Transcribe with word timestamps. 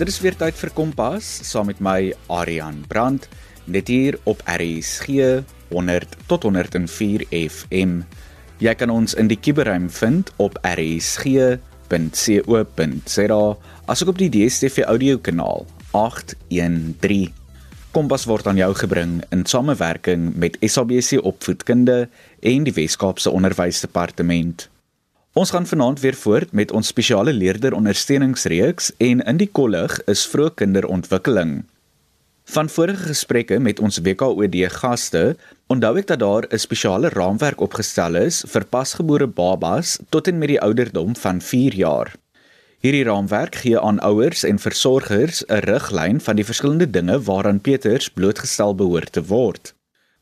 Dit 0.00 0.08
is 0.08 0.22
weer 0.24 0.32
tyd 0.32 0.56
vir 0.56 0.70
Kompas 0.72 1.26
saam 1.44 1.66
met 1.68 1.76
my 1.84 2.14
Arian 2.32 2.78
Brandt 2.88 3.26
net 3.68 3.90
hier 3.92 4.16
op 4.24 4.40
RSG 4.48 5.44
100 5.68 6.14
tot 6.30 6.46
104 6.48 7.26
FM. 7.28 8.08
Jy 8.64 8.74
kan 8.80 8.88
ons 8.94 9.12
in 9.20 9.28
die 9.28 9.36
kuberruim 9.36 9.90
vind 9.92 10.32
op 10.40 10.56
rsg.co.za 10.64 11.52
asook 13.92 14.14
op 14.14 14.22
die 14.24 14.32
DStv 14.38 14.88
audio 14.88 15.20
kanaal 15.20 15.68
813. 15.92 17.36
Kompas 17.92 18.24
word 18.24 18.48
aan 18.48 18.56
jou 18.56 18.72
gebring 18.80 19.20
in 19.28 19.44
samewerking 19.44 20.32
met 20.32 20.56
SABC 20.64 21.20
Opvoedkunde 21.20 22.08
en 22.40 22.64
die 22.64 22.72
Wes-Kaapse 22.72 23.28
Onderwysdepartement. 23.36 24.70
Ons 25.38 25.52
gaan 25.54 25.66
vanaand 25.66 26.00
weer 26.00 26.16
voort 26.18 26.52
met 26.52 26.72
ons 26.74 26.86
spesiale 26.86 27.32
leerder 27.32 27.74
ondersteuningsreeks 27.74 28.88
en 28.98 29.20
in 29.22 29.38
die 29.38 29.46
kollig 29.46 29.92
is 30.10 30.24
vroeë 30.26 30.56
kinderontwikkeling. 30.58 31.52
Van 32.50 32.68
vorige 32.68 33.12
gesprekke 33.12 33.60
met 33.62 33.78
ons 33.78 34.00
WKOD 34.02 34.58
gaste, 34.74 35.36
onthou 35.70 35.92
ek 36.02 36.10
dat 36.10 36.18
daar 36.18 36.48
'n 36.50 36.58
spesiale 36.58 37.08
raamwerk 37.14 37.60
opgestel 37.60 38.16
is 38.16 38.42
vir 38.46 38.64
pasgebore 38.64 39.26
babas 39.26 39.98
tot 40.08 40.26
en 40.26 40.38
met 40.38 40.48
die 40.48 40.60
ouderdom 40.60 41.14
van 41.16 41.40
4 41.40 41.74
jaar. 41.74 42.14
Hierdie 42.80 43.04
raamwerk 43.04 43.54
gee 43.54 43.78
aan 43.78 44.00
ouers 44.00 44.42
en 44.42 44.58
versorgers 44.58 45.44
'n 45.46 45.62
riglyn 45.62 46.20
van 46.20 46.36
die 46.36 46.44
verskillende 46.44 46.90
dinge 46.90 47.22
waaraan 47.22 47.60
Peters 47.60 48.10
blootgestel 48.10 48.74
behoort 48.74 49.12
te 49.12 49.22
word. 49.22 49.74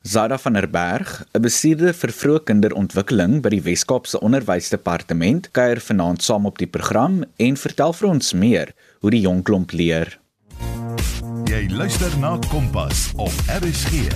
Zara 0.02 0.38
van 0.38 0.52
der 0.52 0.70
Berg, 0.70 1.24
'n 1.34 1.42
bestuurder 1.42 1.92
vir 1.92 2.12
vroeë 2.14 2.44
kinderontwikkeling 2.46 3.40
by 3.42 3.50
die 3.50 3.62
Wes-Kaapse 3.62 4.20
Onderwysdepartement, 4.22 5.50
kuier 5.50 5.80
vanaand 5.80 6.22
saam 6.22 6.46
op 6.46 6.58
die 6.58 6.70
program 6.70 7.24
en 7.36 7.56
vertel 7.56 7.92
vir 7.92 8.08
ons 8.08 8.32
meer 8.32 8.72
hoe 9.00 9.10
die 9.10 9.20
jong 9.20 9.42
klomp 9.42 9.72
leer. 9.72 10.20
Jy 11.50 11.68
luister 11.68 12.14
na 12.18 12.38
Kompas 12.48 13.10
op 13.16 13.34
RSG. 13.50 14.06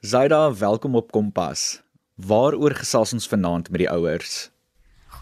Zaida, 0.00 0.54
welkom 0.54 0.94
op 0.94 1.10
Kompas. 1.10 1.82
Waaroor 2.14 2.74
gesels 2.74 3.12
ons 3.12 3.26
vanaand 3.26 3.70
met 3.70 3.78
die 3.78 3.90
ouers? 3.90 4.51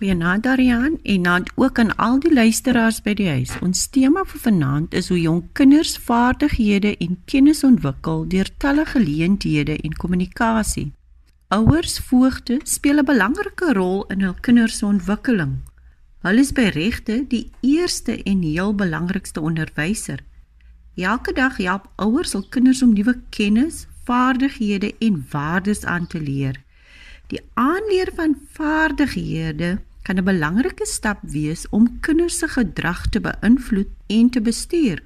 Goeienaand 0.00 0.42
Darian 0.42 0.98
en 1.02 1.22
dan 1.22 1.46
ook 1.54 1.78
aan 1.78 1.96
al 1.96 2.20
die 2.20 2.32
luisteraars 2.32 3.02
by 3.04 3.12
die 3.14 3.26
huis. 3.28 3.50
Ons 3.60 3.82
tema 3.92 4.22
vir 4.24 4.40
vanaand 4.40 4.94
is 4.96 5.10
hoe 5.12 5.18
jong 5.20 5.42
kinders 5.52 5.98
vaardighede 6.00 6.94
en 7.04 7.18
kennis 7.28 7.60
ontwikkel 7.68 8.24
deur 8.32 8.48
talle 8.56 8.86
geleenthede 8.88 9.76
en 9.76 9.92
kommunikasie. 9.92 10.86
Ouers 11.52 11.98
voogte 12.08 12.56
speel 12.64 13.02
'n 13.02 13.04
belangrike 13.04 13.74
rol 13.76 14.06
in 14.08 14.24
hul 14.24 14.38
kinders 14.40 14.78
se 14.78 14.86
ontwikkeling. 14.86 15.60
Hulle 16.24 16.40
is 16.40 16.52
by 16.52 16.70
regte 16.72 17.24
die 17.28 17.50
eerste 17.60 18.22
en 18.22 18.40
heel 18.42 18.74
belangrikste 18.74 19.40
onderwyser 19.40 20.24
Elke 20.96 21.32
dag 21.32 21.56
help 21.56 21.90
ouers 21.96 22.32
hul 22.32 22.46
kinders 22.48 22.82
om 22.82 22.92
nuwe 22.92 23.20
kennis, 23.30 23.86
vaardighede 24.04 24.94
en 24.98 25.26
waardes 25.30 25.84
aan 25.84 26.06
te 26.06 26.20
leer. 26.20 26.62
Die 27.26 27.40
aanleer 27.54 28.10
van 28.14 28.36
vaardighede 28.52 29.78
kan 30.02 30.18
'n 30.18 30.24
belangrike 30.24 30.86
stap 30.86 31.18
wees 31.22 31.68
om 31.70 32.00
kinders 32.00 32.38
se 32.38 32.48
gedrag 32.48 33.08
te 33.08 33.20
beïnvloed 33.20 33.88
en 34.06 34.30
te 34.30 34.40
bestuur. 34.40 35.02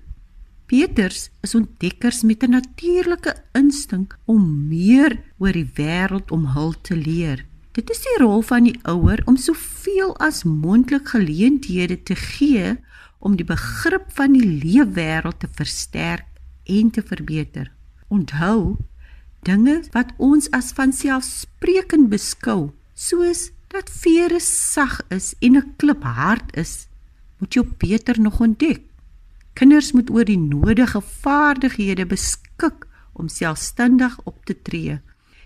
Peters 0.66 1.30
is 1.40 1.54
ontdekkers 1.54 2.22
met 2.22 2.42
'n 2.42 2.50
natuurlike 2.50 3.34
instink 3.52 4.18
om 4.24 4.68
meer 4.68 5.20
oor 5.38 5.52
die 5.52 5.70
wêreld 5.74 6.30
om 6.30 6.46
hul 6.46 6.74
te 6.80 6.96
leer. 6.96 7.44
Dit 7.72 7.90
is 7.90 7.98
die 7.98 8.18
rol 8.22 8.42
van 8.42 8.64
die 8.64 8.78
ouer 8.82 9.22
om 9.24 9.36
soveel 9.36 10.16
as 10.18 10.44
moontlik 10.44 11.08
geleenthede 11.08 12.02
te 12.02 12.14
gee 12.14 12.76
om 13.18 13.36
die 13.36 13.44
begrip 13.44 14.12
van 14.14 14.32
die 14.32 14.46
leefwêreld 14.46 15.40
te 15.40 15.48
versterk 15.52 16.26
en 16.64 16.90
te 16.90 17.02
verbeter. 17.02 17.72
Onthou, 18.08 18.76
dinge 19.42 19.82
wat 19.92 20.12
ons 20.16 20.50
as 20.50 20.72
vanselfsprekend 20.72 22.08
beskou, 22.08 22.70
soos 22.94 23.50
dat 23.74 23.90
vere 23.90 24.40
sag 24.40 25.00
is 25.10 25.34
en 25.40 25.56
'n 25.56 25.74
klip 25.76 26.02
hard 26.02 26.56
is, 26.56 26.86
moet 27.38 27.54
jy 27.54 27.64
beter 27.78 28.20
nog 28.20 28.40
ontdek. 28.40 28.82
Kinders 29.52 29.92
moet 29.92 30.10
oor 30.10 30.24
die 30.24 30.38
nodige 30.38 31.00
vaardighede 31.00 32.06
beskik 32.06 32.86
om 33.12 33.28
selfstandig 33.28 34.18
op 34.24 34.44
te 34.44 34.62
tree 34.62 35.00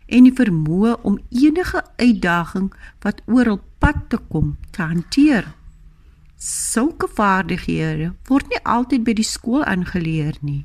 en 0.06 0.24
die 0.24 0.32
vermoë 0.32 0.94
om 1.02 1.18
enige 1.28 1.82
uitdaging 1.96 2.72
wat 3.04 3.20
oor 3.26 3.44
hul 3.44 3.60
pad 3.78 4.08
te 4.08 4.18
kom 4.32 4.56
te 4.70 4.82
hanteer. 4.82 5.44
Sulke 6.36 7.08
vaardighede 7.08 8.14
word 8.30 8.48
nie 8.48 8.62
altyd 8.64 9.04
by 9.04 9.12
die 9.12 9.26
skool 9.26 9.64
aangeleer 9.64 10.38
nie. 10.40 10.64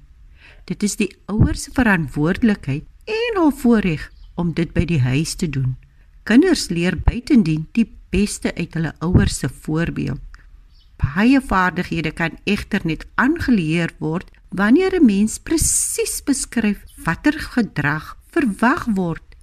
Dit 0.65 0.83
is 0.83 0.95
die 0.95 1.11
ouers 1.25 1.63
se 1.67 1.71
verantwoordelikheid 1.75 2.87
en 3.03 3.39
hul 3.41 3.51
voorreg 3.51 4.11
om 4.35 4.53
dit 4.53 4.71
by 4.73 4.85
die 4.85 5.01
huis 5.03 5.35
te 5.35 5.49
doen. 5.49 5.75
Kinders 6.23 6.69
leer 6.71 6.95
buitendien 7.03 7.65
die 7.75 7.89
beste 8.13 8.53
uit 8.55 8.77
hulle 8.77 8.93
ouers 9.03 9.41
se 9.41 9.49
voorbeeld. 9.49 10.21
Baie 11.01 11.41
vaardighede 11.43 12.13
kan 12.15 12.37
egter 12.47 12.85
net 12.87 13.03
aangeleer 13.19 13.91
word 13.99 14.29
wanneer 14.55 14.95
'n 14.95 15.05
mens 15.05 15.37
presies 15.39 16.21
beskryf 16.23 16.79
watter 17.05 17.35
gedrag 17.55 18.15
verwag 18.31 18.85
word, 18.95 19.35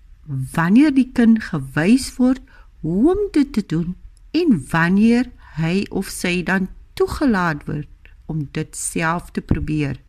wanneer 0.56 0.94
die 0.94 1.10
kind 1.12 1.42
gewys 1.42 2.16
word 2.16 2.40
hoe 2.80 3.10
om 3.12 3.28
dit 3.32 3.52
te 3.52 3.66
doen 3.66 3.96
en 4.30 4.64
wanneer 4.70 5.30
hy 5.60 5.86
of 5.90 6.08
sy 6.08 6.42
dan 6.42 6.68
toegelaat 6.94 7.66
word 7.66 7.88
om 8.26 8.48
dit 8.52 8.76
self 8.76 9.30
te 9.30 9.40
probeer. 9.40 10.00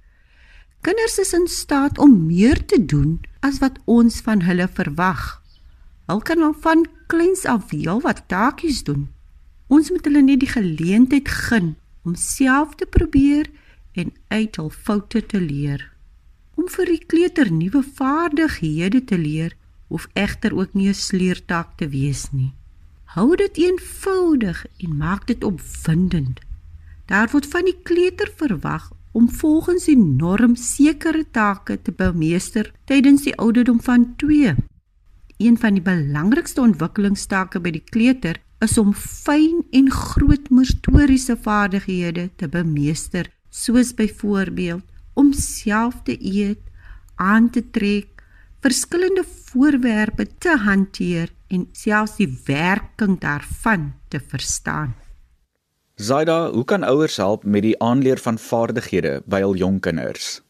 Kinders 0.81 1.19
is 1.19 1.33
in 1.33 1.47
staat 1.47 1.97
om 1.97 2.25
meer 2.25 2.65
te 2.65 2.85
doen 2.85 3.19
as 3.41 3.59
wat 3.59 3.77
ons 3.85 4.21
van 4.21 4.41
hulle 4.41 4.67
verwag. 4.67 5.40
Hulle 6.05 6.21
kan 6.21 6.41
al 6.41 6.53
van 6.53 6.85
kleins 7.07 7.45
af 7.45 7.71
heel 7.71 8.01
wat 8.01 8.27
taakies 8.27 8.83
doen. 8.83 9.09
Ons 9.67 9.89
moet 9.89 10.05
hulle 10.05 10.21
net 10.21 10.39
die 10.39 10.51
geleentheid 10.51 11.29
gun 11.29 11.75
om 12.03 12.15
self 12.15 12.75
te 12.75 12.85
probeer 12.85 13.49
en 13.93 14.13
uit 14.27 14.55
hul 14.55 14.69
foute 14.69 15.25
te 15.25 15.41
leer. 15.41 15.91
Om 16.55 16.67
vir 16.69 16.85
die 16.85 17.03
kleuter 17.13 17.51
nuwe 17.51 17.83
vaardighede 17.83 19.03
te 19.03 19.17
leer, 19.17 19.55
hoef 19.87 20.07
egter 20.13 20.55
ook 20.55 20.73
nie 20.73 20.87
'n 20.87 20.93
sleurtaak 20.93 21.77
te 21.77 21.87
wees 21.89 22.31
nie. 22.31 22.53
Hou 23.15 23.35
dit 23.35 23.57
eenvoudig 23.57 24.65
en 24.77 24.97
maak 24.97 25.27
dit 25.27 25.43
opwindend. 25.43 26.39
Daar 27.05 27.29
word 27.31 27.45
van 27.45 27.65
die 27.65 27.79
kleuter 27.83 28.31
verwag 28.35 28.91
om 29.11 29.29
volgens 29.29 29.85
die 29.85 29.97
norm 29.97 30.55
sekere 30.55 31.25
take 31.31 31.81
te 31.81 31.91
bemeester 31.91 32.71
tydens 32.85 33.23
die 33.27 33.35
ouderdom 33.35 33.81
van 33.81 34.13
2. 34.15 34.55
Een 35.41 35.57
van 35.57 35.73
die 35.73 35.81
belangrikste 35.81 36.61
ontwikkelingstake 36.61 37.59
by 37.65 37.71
die 37.73 37.85
kleuter 37.89 38.37
is 38.61 38.75
om 38.77 38.91
fyn 38.93 39.63
en 39.73 39.87
groot 39.89 40.51
motoriese 40.53 41.33
vaardighede 41.33 42.27
te 42.37 42.49
bemeester, 42.51 43.25
soos 43.49 43.95
byvoorbeeld 43.97 44.85
om 45.17 45.31
self 45.33 46.03
te 46.05 46.13
eet, 46.19 46.61
aan 47.15 47.49
te 47.49 47.63
trek, 47.73 48.21
verskillende 48.61 49.23
voorwerpe 49.25 50.27
te 50.37 50.59
hanteer 50.61 51.33
en 51.49 51.65
selfs 51.73 52.19
die 52.21 52.29
werking 52.45 53.17
daarvan 53.25 53.93
te 54.13 54.21
verstaan. 54.21 54.93
Zaida, 55.95 56.51
hoe 56.51 56.65
kan 56.65 56.85
ouers 56.85 57.17
help 57.17 57.43
met 57.45 57.65
die 57.65 57.77
aanleer 57.81 58.21
van 58.21 58.37
vaardighede 58.37 59.23
by 59.25 59.41
hul 59.41 59.57
jong 59.57 59.81
kinders? 59.81 60.41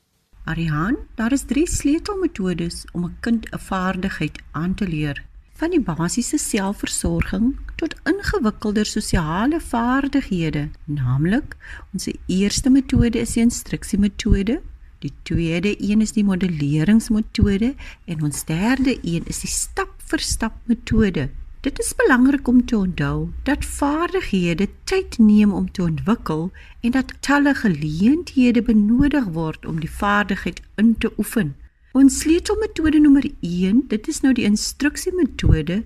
Arihan, 0.44 0.97
daar 1.16 1.31
is 1.31 1.46
drie 1.46 1.68
sleutelmetodes 1.68 2.85
om 2.91 3.06
'n 3.06 3.18
kind 3.19 3.46
'n 3.52 3.59
vaardigheid 3.59 4.41
aan 4.52 4.73
te 4.73 4.88
leer. 4.88 5.23
Van 5.53 5.70
die 5.70 5.82
basiese 5.82 6.38
selfversorging 6.38 7.59
tot 7.76 7.96
ingewikkelder 8.03 8.85
sosiale 8.85 9.59
vaardighede, 9.59 10.70
naamlik 10.85 11.55
ons 11.93 12.09
eerste 12.26 12.70
metode 12.70 13.20
is 13.20 13.34
die 13.34 13.43
instruksiemetode, 13.43 14.61
Die 15.02 15.14
tweede 15.23 15.76
een 15.82 16.02
is 16.02 16.11
die 16.14 16.23
modelleringsmetode 16.23 17.73
en 18.05 18.23
ons 18.28 18.44
derde 18.46 18.99
een 19.02 19.26
is 19.26 19.40
die 19.41 19.49
stap-vir-stap 19.49 20.59
metode. 20.70 21.29
Dit 21.61 21.79
is 21.79 21.91
belangrik 21.96 22.47
om 22.47 22.66
te 22.66 22.78
onthou 22.78 23.29
dat 23.43 23.66
vaardighede 23.66 24.66
tyd 24.84 25.17
neem 25.17 25.52
om 25.53 25.72
te 25.72 25.84
ontwikkel 25.84 26.47
en 26.81 26.91
dat 26.91 27.13
talle 27.19 27.53
geleenthede 27.53 28.63
benodig 28.66 29.28
word 29.35 29.66
om 29.66 29.78
die 29.79 29.91
vaardigheid 29.91 30.61
in 30.81 30.96
te 30.97 31.11
oefen. 31.17 31.52
Ons 31.93 32.17
sleutelmetode 32.23 32.99
nommer 32.99 33.28
1, 33.46 33.84
dit 33.93 34.08
is 34.08 34.22
nou 34.25 34.34
die 34.34 34.47
instruksiemetode. 34.49 35.84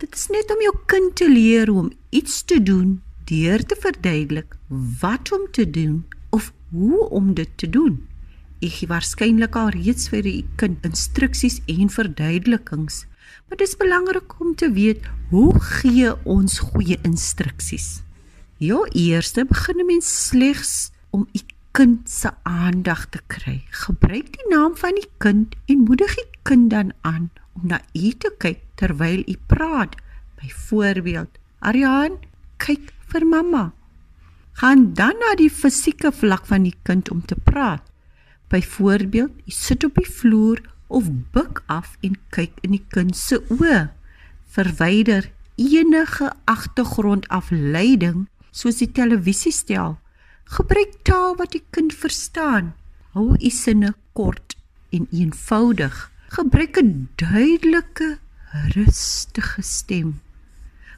Dit 0.00 0.16
is 0.16 0.24
net 0.32 0.54
om 0.54 0.64
jou 0.64 0.72
kind 0.86 1.12
te 1.20 1.28
leer 1.28 1.68
hoe 1.68 1.82
om 1.82 1.92
iets 2.08 2.40
te 2.48 2.62
doen 2.62 2.96
deur 3.28 3.66
te 3.66 3.76
verduidelik 3.76 4.56
wat 5.02 5.32
om 5.36 5.44
te 5.52 5.68
doen 5.70 6.06
of 6.30 6.52
hoe 6.70 7.04
om 7.10 7.34
dit 7.34 7.52
te 7.60 7.68
doen. 7.68 8.00
Ek 8.64 8.80
gee 8.80 8.88
waarskynlik 8.88 9.60
al 9.60 9.74
reeds 9.76 10.08
vir 10.08 10.24
die 10.24 10.46
kind 10.56 10.88
instruksies 10.88 11.60
en 11.68 11.92
verduidelikings. 11.92 13.04
Maar 13.48 13.56
dit 13.56 13.68
is 13.68 13.76
belangrik 13.76 14.40
om 14.40 14.54
te 14.54 14.72
weet 14.72 15.06
hoe 15.30 15.60
gee 15.60 16.12
ons 16.24 16.58
goeie 16.58 16.98
instruksies. 17.02 18.02
Jou 18.56 18.88
eerste 18.92 19.44
begin 19.44 19.80
'n 19.80 19.86
mens 19.86 20.26
slegs 20.26 20.90
om 21.10 21.28
'n 21.32 21.46
kind 21.72 22.10
se 22.10 22.30
aandag 22.42 23.06
te 23.08 23.20
kry. 23.26 23.64
Gebruik 23.70 24.32
die 24.32 24.48
naam 24.48 24.76
van 24.76 24.94
die 24.94 25.10
kind 25.18 25.54
en 25.66 25.78
moedig 25.78 26.14
die 26.14 26.30
kind 26.42 26.70
dan 26.70 26.92
aan 27.00 27.30
om 27.54 27.66
na 27.70 27.80
u 27.94 28.10
te 28.10 28.34
kyk 28.38 28.58
terwyl 28.74 29.22
u 29.26 29.36
praat. 29.46 29.96
Byvoorbeeld, 30.40 31.38
Ariaan, 31.58 32.18
kyk 32.56 32.92
vir 33.10 33.26
mamma. 33.26 33.72
Gaan 34.52 34.94
dan 34.94 35.14
na 35.22 35.34
die 35.38 35.50
fisieke 35.50 36.12
vlak 36.12 36.46
van 36.46 36.62
die 36.62 36.74
kind 36.82 37.10
om 37.10 37.22
te 37.24 37.36
praat. 37.36 37.82
Byvoorbeeld, 38.48 39.30
u 39.46 39.50
sit 39.50 39.84
op 39.84 39.94
die 39.94 40.10
vloer 40.10 40.62
of 40.88 41.08
buig 41.32 41.62
af 41.66 41.96
en 42.00 42.16
kyk 42.34 42.58
in 42.64 42.74
die 42.76 42.84
kind 42.92 43.16
se 43.16 43.38
oë. 43.52 43.88
Verwyder 44.52 45.30
enige 45.58 46.32
agtergrondafleiding 46.48 48.26
soos 48.50 48.80
die 48.82 48.90
televisiestel. 48.92 49.98
Gebruik 50.48 50.94
taal 51.04 51.36
wat 51.36 51.52
die 51.52 51.64
kind 51.76 51.94
verstaan. 51.94 52.72
Hou 53.12 53.34
u 53.36 53.50
sinne 53.52 53.92
kort 54.16 54.56
en 54.94 55.08
eenvoudig. 55.12 56.10
Gebruik 56.28 56.78
'n 56.80 57.08
duidelike, 57.16 58.18
rustige 58.74 59.62
stem. 59.62 60.20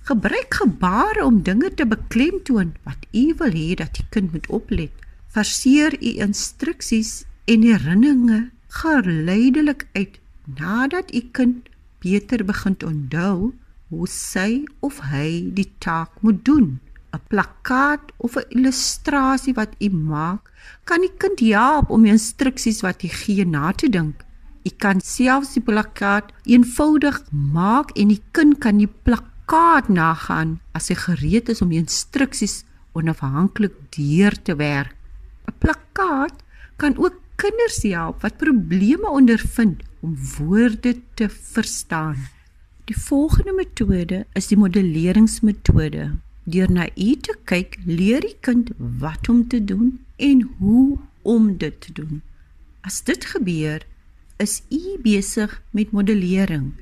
Gebruik 0.02 0.54
gebare 0.54 1.24
om 1.24 1.42
dinge 1.42 1.74
te 1.74 1.86
beklemtoon 1.86 2.74
wat 2.82 3.06
u 3.12 3.34
wil 3.38 3.52
hê 3.52 3.74
dat 3.74 3.94
die 3.94 4.06
kind 4.10 4.32
moet 4.32 4.46
oplet. 4.46 4.92
Verseer 5.28 5.94
u 6.02 6.10
instruksies 6.26 7.24
en 7.44 7.62
herinneringe 7.62 8.50
geleidelik 8.70 9.86
uit 9.92 10.20
nadat 10.58 11.14
u 11.14 11.20
kind 11.32 11.68
beter 11.98 12.44
begin 12.44 12.76
onthou 12.86 13.52
hoe 13.90 14.06
sy 14.08 14.64
of 14.86 15.00
hy 15.10 15.50
die 15.54 15.68
taak 15.82 16.22
moet 16.22 16.44
doen. 16.46 16.78
'n 17.10 17.20
Plakkaat 17.28 18.12
of 18.16 18.36
'n 18.36 18.46
illustrasie 18.56 19.54
wat 19.54 19.74
u 19.82 19.88
maak, 19.90 20.50
kan 20.84 21.00
die 21.00 21.14
kind 21.18 21.40
help 21.40 21.90
om 21.90 22.02
die 22.02 22.14
instruksies 22.14 22.80
wat 22.86 23.02
u 23.02 23.08
gee 23.08 23.44
na 23.44 23.72
te 23.72 23.88
dink. 23.88 24.22
U 24.68 24.70
kan 24.78 25.00
selfs 25.00 25.54
die 25.56 25.64
plakkaat 25.64 26.32
eenvoudig 26.44 27.16
maak 27.30 27.90
en 27.96 28.08
die 28.08 28.22
kind 28.30 28.58
kan 28.60 28.78
die 28.78 28.92
plakkaat 29.06 29.88
nagaan 29.88 30.60
as 30.72 30.88
hy 30.88 30.94
gereed 30.94 31.48
is 31.48 31.62
om 31.62 31.72
die 31.72 31.82
instruksies 31.82 32.64
onafhanklik 32.92 33.74
deur 33.96 34.34
te 34.42 34.54
werk. 34.54 34.94
'n 35.48 35.54
Plakkaat 35.58 36.36
kan 36.76 36.96
ook 36.96 37.16
kinders 37.40 37.82
help 37.82 38.20
wat 38.24 38.36
probleme 38.36 39.08
ondervind 39.08 39.82
om 40.04 40.16
woorde 40.36 40.96
te 41.14 41.28
verstaan. 41.28 42.16
Die 42.84 42.96
volgende 42.96 43.52
metode 43.56 44.24
is 44.32 44.50
die 44.50 44.58
modelleringsmetode. 44.58 46.10
Deur 46.44 46.72
na 46.72 46.88
u 46.96 47.14
te 47.16 47.36
kyk, 47.48 47.78
leer 47.86 48.20
die 48.24 48.36
kind 48.44 48.72
wat 49.00 49.28
om 49.28 49.46
te 49.48 49.60
doen 49.64 50.00
en 50.16 50.42
hoe 50.58 50.98
om 51.22 51.56
dit 51.56 51.80
te 51.80 51.92
doen. 51.92 52.20
As 52.84 53.00
dit 53.04 53.24
gebeur, 53.24 53.86
is 54.40 54.60
u 54.68 54.98
besig 55.02 55.62
met 55.70 55.92
modellering. 55.96 56.72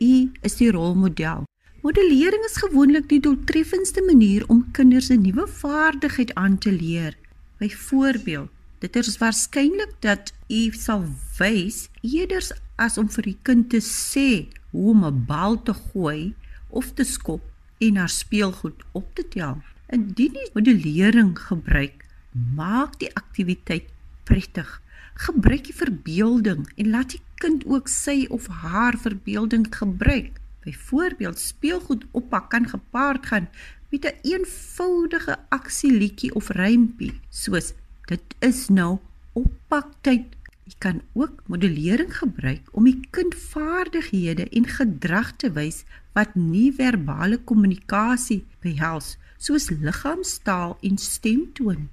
U 0.00 0.14
is 0.42 0.56
die 0.60 0.70
rolmodel. 0.72 1.44
Modellering 1.82 2.44
is 2.48 2.60
gewoonlik 2.60 3.08
die 3.08 3.20
doeltreffendste 3.20 4.04
manier 4.06 4.44
om 4.48 4.64
kinders 4.72 5.10
'n 5.10 5.22
nuwe 5.22 5.46
vaardigheid 5.46 6.34
aan 6.34 6.58
te 6.58 6.72
leer. 6.72 7.16
Byvoorbeeld, 7.58 8.50
dit 8.90 9.06
is 9.06 9.18
waarskynlik 9.18 9.94
dat 10.02 10.32
u 10.50 10.62
sal 10.74 11.04
wys 11.38 11.88
eerder 12.02 12.42
as 12.82 12.98
om 12.98 13.08
vir 13.14 13.28
die 13.30 13.38
kind 13.46 13.70
te 13.70 13.78
sê 13.78 14.50
hoe 14.72 14.90
om 14.90 15.04
'n 15.04 15.24
bal 15.26 15.62
te 15.62 15.74
gooi 15.74 16.34
of 16.68 16.92
te 16.98 17.04
skop 17.04 17.42
en 17.78 17.96
haar 17.96 18.08
speelgoed 18.08 18.82
op 18.92 19.14
te 19.14 19.24
tel. 19.28 19.62
Indien 19.88 20.32
jy 20.32 20.48
modellering 20.54 21.38
gebruik, 21.38 22.04
maak 22.32 22.98
die 22.98 23.10
aktiwiteit 23.14 23.90
prettig. 24.24 24.80
Gebruik 25.14 25.64
die 25.64 25.76
verbeelding 25.76 26.64
en 26.76 26.90
laat 26.90 27.10
die 27.10 27.20
kind 27.42 27.66
ook 27.66 27.88
sy 27.88 28.26
of 28.30 28.46
haar 28.46 28.96
verbeelding 28.98 29.66
gebruik. 29.70 30.40
Byvoorbeeld, 30.64 31.38
speelgoed 31.38 32.04
oppak 32.10 32.50
kan 32.50 32.68
gepaard 32.68 33.26
gaan 33.26 33.48
met 33.90 34.04
'n 34.04 34.06
een 34.22 34.32
eenvoudige 34.32 35.36
aksieliedjie 35.48 36.34
of 36.34 36.48
rympie, 36.48 37.20
soos 37.28 37.72
Dit 38.10 38.34
is 38.42 38.66
nou 38.68 38.98
oppaktyd. 39.38 40.26
Jy 40.66 40.74
kan 40.82 41.00
ook 41.18 41.42
modellering 41.50 42.10
gebruik 42.14 42.68
om 42.72 42.86
die 42.86 42.98
kind 43.14 43.34
vaardighede 43.34 44.48
en 44.50 44.66
gedrag 44.66 45.32
te 45.42 45.50
wys 45.54 45.82
wat 46.16 46.34
nie 46.38 46.70
verbale 46.74 47.38
kommunikasie 47.46 48.42
behels, 48.62 49.16
soos 49.38 49.70
liggaamstaal 49.70 50.76
en 50.82 50.98
stemtoon. 50.98 51.88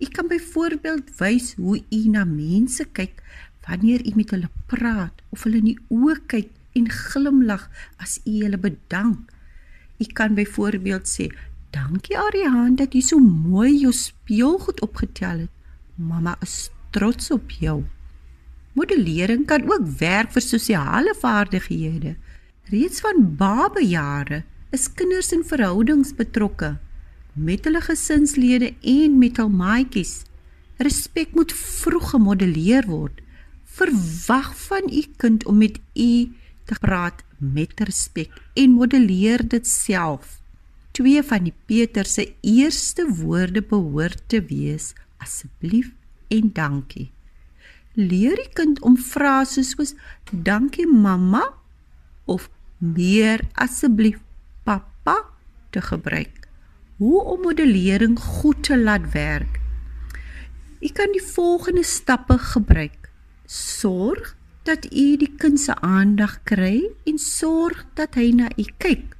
Jy 0.00 0.08
kan 0.16 0.28
byvoorbeeld 0.28 1.12
wys 1.20 1.54
hoe 1.60 1.78
jy 1.88 2.06
na 2.12 2.24
mense 2.28 2.84
kyk 2.96 3.20
wanneer 3.66 4.04
jy 4.04 4.14
met 4.16 4.32
hulle 4.32 4.48
praat 4.72 5.20
of 5.32 5.44
hulle 5.44 5.60
in 5.60 5.72
die 5.72 5.80
oë 5.92 6.16
kyk 6.32 6.52
en 6.80 6.88
glimlag 6.88 7.68
as 8.00 8.18
jy 8.24 8.46
hulle 8.46 8.60
bedank. 8.60 9.28
Jy 10.00 10.08
kan 10.16 10.36
byvoorbeeld 10.38 11.08
sê: 11.08 11.28
Dankie 11.70 12.16
Ariane 12.18 12.74
dat 12.74 12.94
jy 12.96 13.00
so 13.06 13.22
mooi 13.22 13.76
jou 13.78 13.92
speelgoed 13.94 14.80
opgetel 14.82 15.44
het. 15.44 15.52
Mamma 15.94 16.34
is 16.42 16.70
trots 16.90 17.30
op 17.30 17.52
jou. 17.62 17.84
Modellering 18.74 19.44
kan 19.46 19.66
ook 19.70 19.86
werk 20.00 20.32
vir 20.34 20.42
sosiale 20.42 21.14
vaardighede. 21.20 22.16
Reeds 22.70 23.02
van 23.04 23.22
babejare 23.38 24.42
is 24.74 24.88
kinders 24.90 25.30
in 25.34 25.46
verhoudings 25.46 26.10
betrokke 26.14 26.76
met 27.34 27.64
hulle 27.64 27.80
gesinslede 27.84 28.72
en 28.82 29.18
met 29.18 29.38
hul 29.38 29.52
maatjies. 29.54 30.24
Respek 30.82 31.36
moet 31.38 31.54
vroeg 31.54 32.10
gemodelleer 32.16 32.90
word. 32.90 33.22
Verwag 33.78 34.50
van 34.66 34.90
u 34.90 35.04
kind 35.22 35.46
om 35.46 35.62
met 35.62 35.78
u 35.94 36.10
te 36.66 36.74
praat 36.82 37.22
met 37.38 37.78
respek 37.86 38.34
en 38.58 38.74
modelleer 38.74 39.46
dit 39.46 39.66
self 39.66 40.39
twee 40.96 41.22
van 41.22 41.46
die 41.46 41.54
Peter 41.66 42.06
se 42.06 42.26
eerste 42.40 43.06
woorde 43.20 43.62
behoort 43.62 44.22
te 44.26 44.42
wees 44.48 44.92
asseblief 45.20 45.92
en 46.28 46.50
dankie. 46.52 47.10
Leer 47.94 48.38
die 48.38 48.50
kind 48.54 48.80
om 48.86 48.96
frase 48.96 49.64
soos 49.66 49.94
dankie 50.30 50.86
mamma 50.86 51.42
of 52.30 52.48
meer 52.78 53.42
asseblief 53.54 54.20
pappa 54.64 55.16
te 55.74 55.82
gebruik. 55.82 56.46
Hoe 57.00 57.22
om 57.32 57.42
modellering 57.42 58.18
goed 58.18 58.62
te 58.64 58.78
laat 58.78 59.12
werk. 59.12 59.58
U 60.80 60.88
kan 60.96 61.12
die 61.12 61.24
volgende 61.24 61.82
stappe 61.84 62.38
gebruik. 62.38 63.10
Sorg 63.46 64.36
dat 64.68 64.84
u 64.92 65.16
die 65.16 65.32
kind 65.36 65.60
se 65.60 65.74
aandag 65.74 66.42
kry 66.48 66.90
en 67.04 67.18
sorg 67.18 67.84
dat 67.94 68.14
hy 68.14 68.30
na 68.36 68.48
u 68.56 68.64
kyk. 68.78 69.19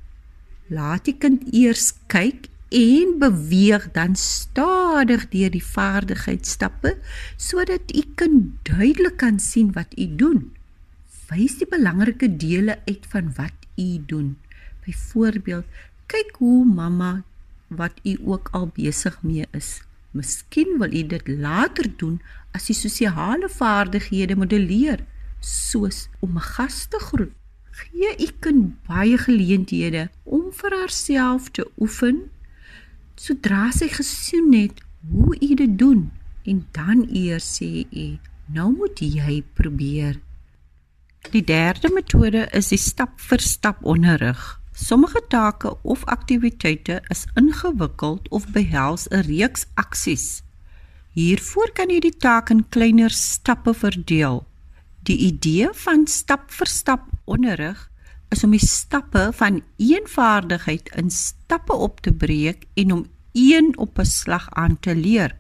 Laat 0.71 1.09
die 1.09 1.17
kind 1.19 1.49
eers 1.51 1.89
kyk 2.07 2.47
en 2.71 3.17
beweeg 3.19 3.89
dan 3.97 4.13
stadig 4.15 5.25
deur 5.33 5.51
die 5.51 5.65
vaardigheidsstappe 5.67 6.93
sodat 7.35 7.91
u 7.91 8.05
kind 8.15 8.53
duidelik 8.69 9.17
kan 9.19 9.41
sien 9.43 9.73
wat 9.75 9.97
u 9.99 10.07
doen. 10.21 10.45
Wys 11.27 11.57
die 11.59 11.67
belangrike 11.67 12.29
dele 12.39 12.79
uit 12.87 13.09
van 13.11 13.33
wat 13.35 13.67
u 13.75 13.89
doen. 14.07 14.37
Byvoorbeeld, 14.87 15.67
kyk 16.07 16.39
hoe 16.39 16.63
mamma 16.65 17.23
wat 17.67 17.99
u 18.07 18.15
ook 18.23 18.55
al 18.55 18.71
besig 18.75 19.19
mee 19.27 19.51
is. 19.51 19.83
Miskien 20.15 20.79
wil 20.79 20.95
u 20.95 21.03
dit 21.03 21.29
later 21.29 21.91
doen 21.97 22.23
as 22.55 22.71
u 22.71 22.79
sosiale 22.79 23.51
vaardighede 23.51 24.39
modelleer, 24.39 25.03
soos 25.41 26.07
om 26.23 26.39
'n 26.39 26.47
gas 26.55 26.87
te 26.87 26.99
groet 26.99 27.35
gee 27.81 28.13
u 28.27 28.29
kind 28.45 28.75
baie 28.89 29.19
geleenthede 29.19 30.09
om 30.25 30.49
vir 30.61 30.77
haarself 30.81 31.51
te 31.57 31.67
oefen 31.81 32.29
sodra 33.21 33.69
sy 33.77 33.91
gesien 33.93 34.53
het 34.57 34.81
hoe 35.11 35.37
u 35.37 35.55
dit 35.55 35.79
doen 35.79 36.09
en 36.49 36.65
dan 36.77 37.07
eers 37.13 37.49
sê 37.59 37.85
u 37.91 38.07
nou 38.55 38.71
moet 38.75 39.01
jy 39.01 39.43
probeer. 39.55 40.19
Die 41.31 41.45
derde 41.45 41.91
metode 41.93 42.47
is 42.57 42.71
die 42.73 42.81
stap 42.81 43.21
vir 43.21 43.43
stap 43.45 43.85
onderrig. 43.85 44.41
Sommige 44.73 45.21
take 45.29 45.75
of 45.83 46.05
aktiwiteite 46.09 47.03
is 47.13 47.27
ingewikkeld 47.37 48.29
of 48.31 48.49
behels 48.57 49.07
'n 49.11 49.23
reeks 49.29 49.67
aksies. 49.75 50.43
Hiervoor 51.13 51.71
kan 51.75 51.91
jy 51.91 52.01
die 52.01 52.17
taak 52.17 52.51
in 52.51 52.69
kleiner 52.69 53.11
stappe 53.11 53.75
verdeel. 53.75 54.47
Die 55.03 55.19
idee 55.19 55.69
van 55.73 56.07
stap 56.07 56.51
vir 56.51 56.67
stap 56.67 57.10
onderrig 57.25 57.91
is 58.31 58.45
om 58.45 58.55
die 58.55 58.63
stappe 58.63 59.31
van 59.35 59.63
een 59.77 60.07
vaardigheid 60.07 60.91
in 60.97 61.11
stappe 61.11 61.73
op 61.73 62.01
te 62.01 62.13
breek 62.13 62.67
en 62.75 62.93
om 62.93 63.07
een 63.33 63.79
op 63.79 63.99
'n 63.99 64.05
slag 64.05 64.51
aan 64.51 64.79
te 64.81 64.95
leer. 64.95 65.37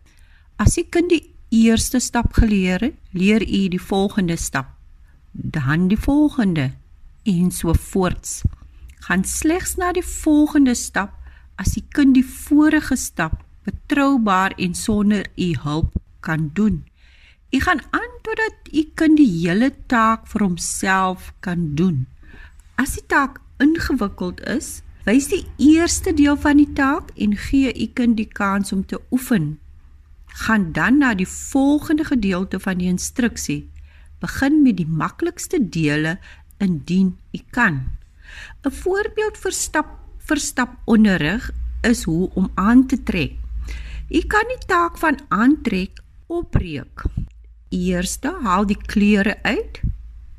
As 0.56 0.74
jy 0.74 0.84
kind 0.90 1.08
die 1.08 1.34
eerste 1.48 1.98
stap 1.98 2.32
geleer 2.32 2.80
het, 2.80 2.94
leer 3.10 3.42
jy 3.42 3.68
die 3.68 3.82
volgende 3.82 4.36
stap, 4.36 4.66
dan 5.32 5.88
die 5.88 5.98
volgende 5.98 6.70
en 7.22 7.50
so 7.50 7.72
voorts. 7.72 8.42
Gaan 9.00 9.24
slegs 9.24 9.76
na 9.76 9.92
die 9.92 10.04
volgende 10.04 10.74
stap 10.74 11.12
as 11.56 11.74
die 11.76 11.84
kind 11.88 12.14
die 12.14 12.26
vorige 12.26 12.96
stap 12.96 13.44
betroubaar 13.64 14.52
en 14.56 14.74
sonder 14.74 15.26
u 15.36 15.54
hulp 15.62 15.94
kan 16.20 16.50
doen. 16.52 16.84
U 17.50 17.60
gaan 17.60 17.80
aan 17.90 18.09
totdat 18.22 18.70
u 18.72 18.82
kind 18.94 19.18
die 19.18 19.28
hele 19.28 19.70
taak 19.86 20.26
vir 20.30 20.44
homself 20.46 21.32
kan 21.40 21.74
doen. 21.78 22.06
As 22.80 22.96
die 22.96 23.06
taak 23.06 23.40
ingewikkeld 23.60 24.40
is, 24.48 24.80
wys 25.04 25.30
die 25.32 25.44
eerste 25.58 26.12
deel 26.16 26.36
van 26.40 26.60
die 26.60 26.72
taak 26.76 27.10
en 27.16 27.36
gee 27.48 27.72
u 27.72 27.86
kind 27.96 28.16
die 28.20 28.28
kans 28.28 28.72
om 28.72 28.84
te 28.86 29.00
oefen. 29.10 29.58
Gaan 30.44 30.70
dan 30.72 31.00
na 31.02 31.14
die 31.14 31.28
volgende 31.28 32.04
gedeelte 32.04 32.60
van 32.60 32.78
die 32.78 32.88
instruksie. 32.88 33.64
Begin 34.20 34.62
met 34.62 34.78
die 34.78 34.88
maklikste 34.88 35.58
dele 35.60 36.18
indien 36.60 37.16
u 37.32 37.40
kan. 37.50 37.96
'n 38.64 38.70
Voorbeeld 38.70 39.36
vir 39.36 39.52
stap 39.52 39.98
vir 40.28 40.38
stap 40.38 40.76
onderrig 40.84 41.50
is 41.82 42.04
hoe 42.04 42.30
om 42.34 42.50
aan 42.54 42.86
te 42.86 43.02
trek. 43.02 43.36
U 44.10 44.20
kan 44.26 44.46
die 44.50 44.66
taak 44.66 44.98
van 44.98 45.18
aantrek 45.28 46.02
opbreek. 46.26 47.04
Eerste 47.70 48.32
haal 48.42 48.64
die 48.66 48.78
klere 48.90 49.36
uit, 49.46 49.80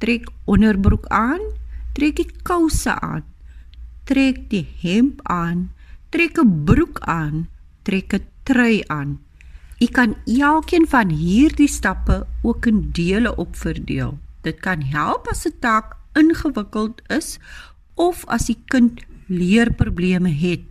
trek 0.04 0.26
onderbroek 0.52 1.06
aan, 1.16 1.40
trek 1.96 2.18
die 2.20 2.28
kouse 2.44 2.92
aan, 2.92 3.24
trek 4.04 4.50
die 4.52 4.66
hemp 4.82 5.22
aan, 5.32 5.70
trek 6.12 6.36
'n 6.38 6.64
broek 6.68 7.00
aan, 7.08 7.48
trek 7.88 8.14
'n 8.14 8.28
trui 8.44 8.84
aan. 8.88 9.20
U 9.80 9.88
kan 9.88 10.16
elkeen 10.26 10.88
van 10.88 11.10
hierdie 11.10 11.68
stappe 11.68 12.28
ook 12.44 12.66
in 12.66 12.90
dele 12.92 13.36
opverdeel. 13.36 14.20
Dit 14.42 14.60
kan 14.60 14.82
help 14.82 15.28
as 15.28 15.48
'n 15.48 15.56
taak 15.60 15.96
ingewikkeld 16.14 17.02
is 17.08 17.40
of 17.96 18.26
as 18.28 18.46
die 18.46 18.60
kind 18.66 19.02
leerprobleme 19.28 20.30
het. 20.30 20.68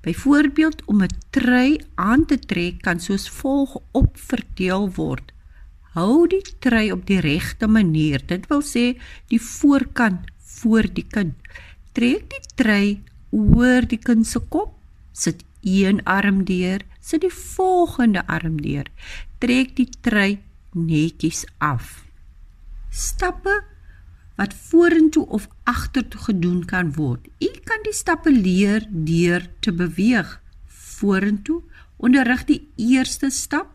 Byvoorbeeld 0.00 0.84
om 0.84 1.02
'n 1.02 1.16
trui 1.30 1.78
aan 1.94 2.26
te 2.26 2.38
trek 2.38 2.82
kan 2.82 3.00
soos 3.00 3.30
volg 3.30 3.78
opverdeel 3.92 4.90
word. 4.94 5.33
Hou 5.94 6.26
die 6.26 6.42
trui 6.58 6.88
op 6.90 7.04
die 7.06 7.20
regte 7.22 7.68
manier. 7.70 8.22
Dit 8.26 8.48
wil 8.50 8.64
sê 8.66 8.96
die 9.30 9.38
voorkant 9.38 10.26
voor 10.58 10.88
die 10.90 11.04
kind. 11.06 11.36
Trek 11.94 12.24
die 12.32 12.40
trui 12.58 12.88
oor 13.30 13.86
die 13.86 14.00
kind 14.02 14.26
se 14.26 14.42
kop. 14.50 14.72
Sit 15.14 15.44
een 15.62 16.00
arm 16.02 16.42
deur, 16.48 16.82
sit 16.98 17.22
die 17.22 17.30
volgende 17.30 18.24
arm 18.26 18.56
deur. 18.58 18.90
Trek 19.38 19.76
die 19.78 19.86
trui 20.02 20.40
netjies 20.74 21.44
af. 21.62 22.02
Stappe 22.90 23.54
wat 24.34 24.56
vorentoe 24.66 25.22
of 25.30 25.46
agtertoe 25.62 26.24
gedoen 26.26 26.64
kan 26.66 26.90
word. 26.98 27.22
U 27.38 27.52
kan 27.70 27.86
die 27.86 27.94
stappe 27.94 28.34
leer 28.34 28.82
deur 28.90 29.46
te 29.62 29.70
beweeg. 29.70 30.40
Vorentoe 30.66 31.62
onderrig 32.02 32.42
die 32.50 32.60
eerste 32.74 33.30
stap, 33.30 33.70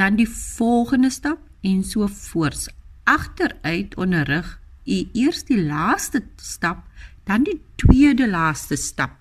dan 0.00 0.16
die 0.16 0.28
volgende 0.28 1.12
stap 1.12 1.49
en 1.62 1.84
so 1.84 2.06
voorts. 2.06 2.68
Agteruit 3.04 3.96
onderrig 3.96 4.58
u 4.84 5.08
eers 5.12 5.44
die 5.44 5.60
laaste 5.62 6.22
stap, 6.36 6.84
dan 7.24 7.44
die 7.46 7.60
tweede 7.80 8.28
laaste 8.28 8.76
stap 8.76 9.16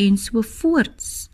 en 0.00 0.18
so 0.18 0.42
voorts. 0.42 1.28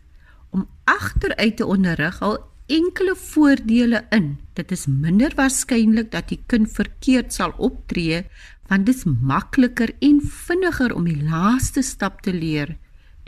Om 0.51 0.67
agteruit 0.83 1.57
te 1.57 1.65
onderrig 1.65 2.21
al 2.21 2.39
enkele 2.71 3.15
voordele 3.15 4.05
in. 4.15 4.35
Dit 4.53 4.71
is 4.71 4.85
minder 4.87 5.33
waarskynlik 5.35 6.11
dat 6.11 6.29
die 6.31 6.39
kind 6.51 6.71
verkeerd 6.71 7.33
sal 7.33 7.55
optree 7.57 8.25
want 8.71 8.85
dit 8.87 8.95
is 8.95 9.03
makliker 9.03 9.91
en 9.99 10.21
vinniger 10.23 10.93
om 10.95 11.03
die 11.03 11.19
laaste 11.27 11.81
stap 11.83 12.21
te 12.23 12.31
leer. 12.31 12.77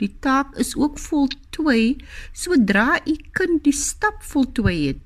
Die 0.00 0.08
taak 0.24 0.54
is 0.56 0.72
ook 0.76 0.96
voltooi 0.98 1.98
sodra 2.32 2.96
u 3.04 3.16
kind 3.36 3.60
die 3.66 3.76
stap 3.76 4.22
voltooi 4.24 4.78
het. 4.86 5.02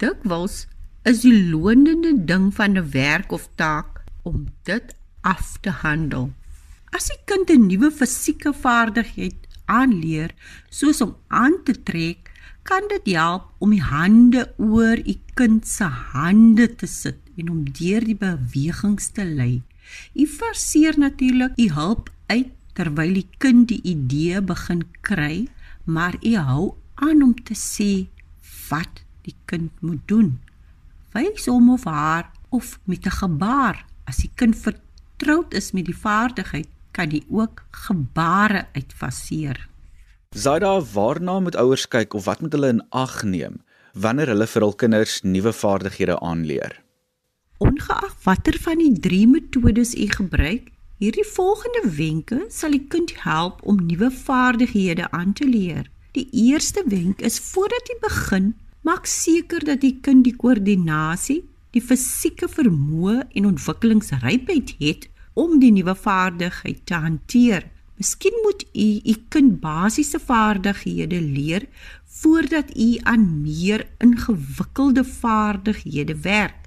Dikwels 0.00 0.64
is 1.08 1.22
die 1.24 1.48
lonende 1.48 2.10
ding 2.28 2.50
van 2.54 2.76
'n 2.76 2.90
werk 2.92 3.32
of 3.32 3.48
taak 3.54 4.04
om 4.22 4.46
dit 4.68 4.94
af 5.20 5.56
te 5.60 5.70
handel. 5.70 6.32
As 6.96 7.08
'n 7.08 7.20
kind 7.24 7.50
'n 7.50 7.66
nuwe 7.66 7.90
fisieke 7.90 8.52
vaardigheid 8.52 9.38
aanleer, 9.64 10.30
soos 10.68 11.00
om 11.00 11.16
aan 11.28 11.56
te 11.64 11.74
trek, 11.82 12.30
kan 12.62 12.82
dit 12.88 13.14
help 13.16 13.44
om 13.58 13.70
die 13.70 13.82
hande 13.82 14.42
oor 14.56 14.98
u 15.12 15.14
kind 15.34 15.66
se 15.66 15.84
hande 15.84 16.74
te 16.74 16.86
sit 16.86 17.20
en 17.36 17.50
om 17.50 17.64
deur 17.80 18.04
die 18.04 18.16
bewegings 18.16 19.08
te 19.16 19.24
lei. 19.24 19.62
U 20.14 20.26
forceer 20.26 20.98
natuurlik 20.98 21.52
u 21.56 21.68
hulp 21.72 22.10
uit 22.26 22.52
terwyl 22.72 23.12
die 23.12 23.28
kind 23.38 23.68
die 23.68 23.80
idee 23.82 24.42
begin 24.42 24.82
kry, 25.00 25.48
maar 25.84 26.14
u 26.22 26.36
hou 26.36 26.74
aan 26.94 27.22
om 27.22 27.34
te 27.34 27.54
sê 27.54 28.08
wat 28.68 29.02
die 29.22 29.36
kind 29.44 29.72
moet 29.80 30.04
doen. 30.06 30.38
Wys 31.12 31.46
hom 31.46 31.70
of 31.72 31.84
haar 31.84 32.30
of 32.50 32.78
met 32.84 33.06
'n 33.06 33.10
gebaar. 33.10 33.84
As 34.04 34.16
die 34.16 34.30
kind 34.34 34.56
vertroud 34.56 35.54
is 35.54 35.72
met 35.72 35.84
die 35.84 35.96
vaardigheid, 35.96 36.68
kan 36.92 37.10
hy 37.10 37.22
ook 37.30 37.64
gebare 37.70 38.66
uitfaseer. 38.72 39.68
Zaida, 40.30 40.80
waarna 40.80 41.40
moet 41.40 41.56
ouers 41.56 41.88
kyk 41.88 42.14
of 42.14 42.24
wat 42.24 42.40
moet 42.40 42.52
hulle 42.52 42.68
in 42.68 42.82
ag 42.90 43.22
neem 43.22 43.60
wanneer 43.92 44.30
hulle 44.32 44.46
vir 44.46 44.62
hul 44.62 44.74
kinders 44.74 45.20
nuwe 45.22 45.52
vaardighede 45.52 46.18
aanleer? 46.20 46.76
Ongeag 47.58 48.14
watter 48.22 48.58
van 48.62 48.78
die 48.78 48.92
drie 49.00 49.26
metodes 49.26 49.94
u 49.98 50.06
gebruik, 50.12 50.68
hierdie 51.02 51.26
volgende 51.26 51.82
wenke 51.96 52.44
sal 52.54 52.76
die 52.76 52.84
kind 52.92 53.14
help 53.24 53.62
om 53.66 53.80
nuwe 53.86 54.10
vaardighede 54.14 55.10
aan 55.10 55.32
te 55.32 55.46
leer. 55.48 55.88
Die 56.14 56.28
eerste 56.46 56.84
wenk 56.86 57.24
is 57.26 57.40
voordat 57.50 57.90
jy 57.90 57.98
begin, 58.04 58.52
maak 58.82 59.06
seker 59.06 59.64
dat 59.64 59.80
die 59.80 59.98
kind 60.00 60.24
die 60.24 60.36
koördinasie, 60.36 61.42
die 61.70 61.82
fisieke 61.84 62.48
vermoë 62.48 63.28
en 63.36 63.46
ontwikkelingsrypheid 63.50 64.74
het 64.78 65.08
om 65.38 65.58
die 65.62 65.72
nuwe 65.72 65.94
vaardigheid 65.94 66.86
te 66.86 66.94
hanteer. 66.94 67.68
Miskien 67.98 68.34
moet 68.44 68.64
u 68.72 68.88
u 69.04 69.14
kind 69.28 69.60
basiese 69.60 70.20
vaardighede 70.22 71.20
leer 71.20 71.66
voordat 72.20 72.76
u 72.76 72.96
aan 73.02 73.42
meer 73.42 73.86
ingewikkelde 73.98 75.04
vaardighede 75.04 76.16
werk. 76.20 76.66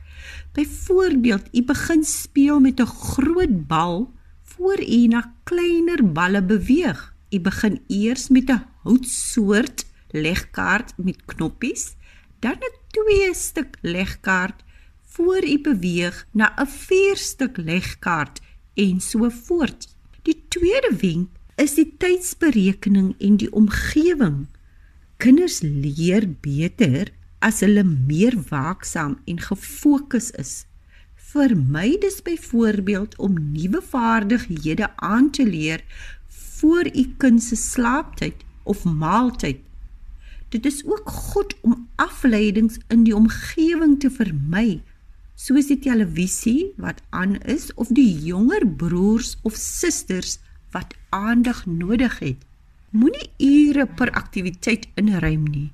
Byvoorbeeld, 0.54 1.48
u 1.52 1.64
begin 1.64 2.04
speel 2.04 2.60
met 2.60 2.80
'n 2.80 2.86
groot 2.86 3.68
bal 3.68 4.14
voor 4.44 4.80
u 4.80 5.08
na 5.08 5.34
kleiner 5.44 6.12
balle 6.12 6.44
beweeg. 6.44 7.14
U 7.30 7.40
begin 7.40 7.82
eers 7.88 8.28
met 8.30 8.50
'n 8.50 8.64
houtsoort 8.84 9.86
legkaart 10.12 10.94
met 10.98 11.26
knoppies, 11.26 11.96
dan 12.42 12.58
'n 12.60 12.76
twee 12.88 13.34
stuk 13.34 13.78
legkaart 13.82 14.64
voor 15.14 15.44
u 15.54 15.62
beweeg 15.62 16.28
na 16.32 16.54
'n 16.58 16.68
vier 16.68 17.18
stuk 17.18 17.58
legkaart 17.58 18.42
en 18.74 19.00
so 19.00 19.30
voort. 19.30 19.88
Die 20.22 20.44
tweede 20.48 20.92
wenk 21.02 21.30
is 21.56 21.74
die 21.74 21.94
tydsberekening 21.98 23.16
en 23.20 23.38
die 23.38 23.52
omgewing. 23.52 24.48
Kinders 25.18 25.62
leer 25.62 26.26
beter 26.42 27.12
as 27.40 27.60
hulle 27.60 27.84
meer 27.84 28.38
waaksaam 28.50 29.20
en 29.26 29.40
gefokus 29.40 30.32
is. 30.32 30.66
Vermy 31.16 31.98
dus 31.98 32.22
byvoorbeeld 32.22 33.18
om 33.18 33.52
nuwe 33.52 33.82
vaardighede 33.82 34.90
aan 34.96 35.30
te 35.30 35.46
leer 35.46 35.84
voor 36.28 36.86
u 36.96 37.14
kind 37.18 37.44
se 37.44 37.56
slaaptyd 37.56 38.36
of 38.64 38.84
maaltyd. 38.84 39.60
Dit 40.52 40.66
is 40.66 40.82
ook 40.86 41.10
goed 41.10 41.56
om 41.62 41.88
afleidings 41.96 42.78
in 42.92 43.06
die 43.08 43.16
omgewing 43.16 44.00
te 44.04 44.10
vermy 44.12 44.82
soos 45.40 45.70
die 45.72 45.80
televisie 45.80 46.74
wat 46.78 47.00
aan 47.10 47.38
is 47.50 47.70
of 47.80 47.90
die 47.96 48.10
jonger 48.28 48.66
broers 48.68 49.38
of 49.48 49.56
susters 49.56 50.38
wat 50.76 50.94
aandag 51.10 51.64
nodig 51.66 52.20
het. 52.20 52.44
Moenie 52.92 53.32
ure 53.40 53.88
per 53.88 54.12
aktiwiteit 54.12 54.90
inruim 55.00 55.48
nie. 55.48 55.72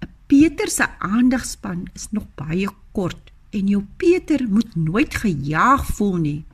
'n 0.00 0.08
Peter 0.26 0.70
se 0.70 0.86
aandagspan 0.98 1.88
is 1.94 2.06
nog 2.10 2.26
baie 2.34 2.68
kort 2.92 3.32
en 3.50 3.66
jou 3.66 3.82
Peter 3.96 4.46
moet 4.48 4.76
nooit 4.76 5.14
gejaag 5.14 5.86
voel 5.86 6.16
nie, 6.16 6.44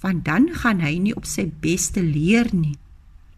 want 0.00 0.24
dan 0.24 0.48
gaan 0.62 0.80
hy 0.80 0.98
nie 0.98 1.16
op 1.16 1.26
sy 1.26 1.50
beste 1.60 2.02
leer 2.02 2.48
nie. 2.54 2.78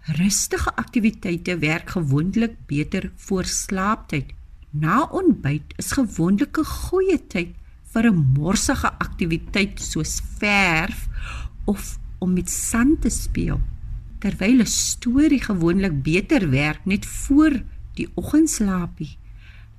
Rustige 0.08 0.70
aktiwiteite 0.74 1.58
werk 1.58 1.90
gewoonlik 1.90 2.54
beter 2.66 3.10
voor 3.16 3.44
slaaptyd. 3.44 4.30
Na 4.70 5.02
ontbyt 5.04 5.74
is 5.76 5.92
gewoonlik 5.92 6.56
'n 6.58 6.64
goeie 6.64 7.26
tyd 7.26 7.52
vir 7.92 8.04
'n 8.08 8.32
morsige 8.36 8.90
aktiwiteit 9.04 9.80
soos 9.80 10.22
verf 10.38 11.08
of 11.64 11.98
om 12.18 12.32
met 12.32 12.50
sand 12.50 13.00
te 13.00 13.10
speel. 13.10 13.60
Terwyl 14.18 14.60
'n 14.60 14.66
storie 14.66 15.42
gewoonlik 15.42 16.02
beter 16.02 16.50
werk 16.50 16.80
net 16.84 17.06
voor 17.06 17.62
die 17.94 18.08
oggendslaapie. 18.14 19.18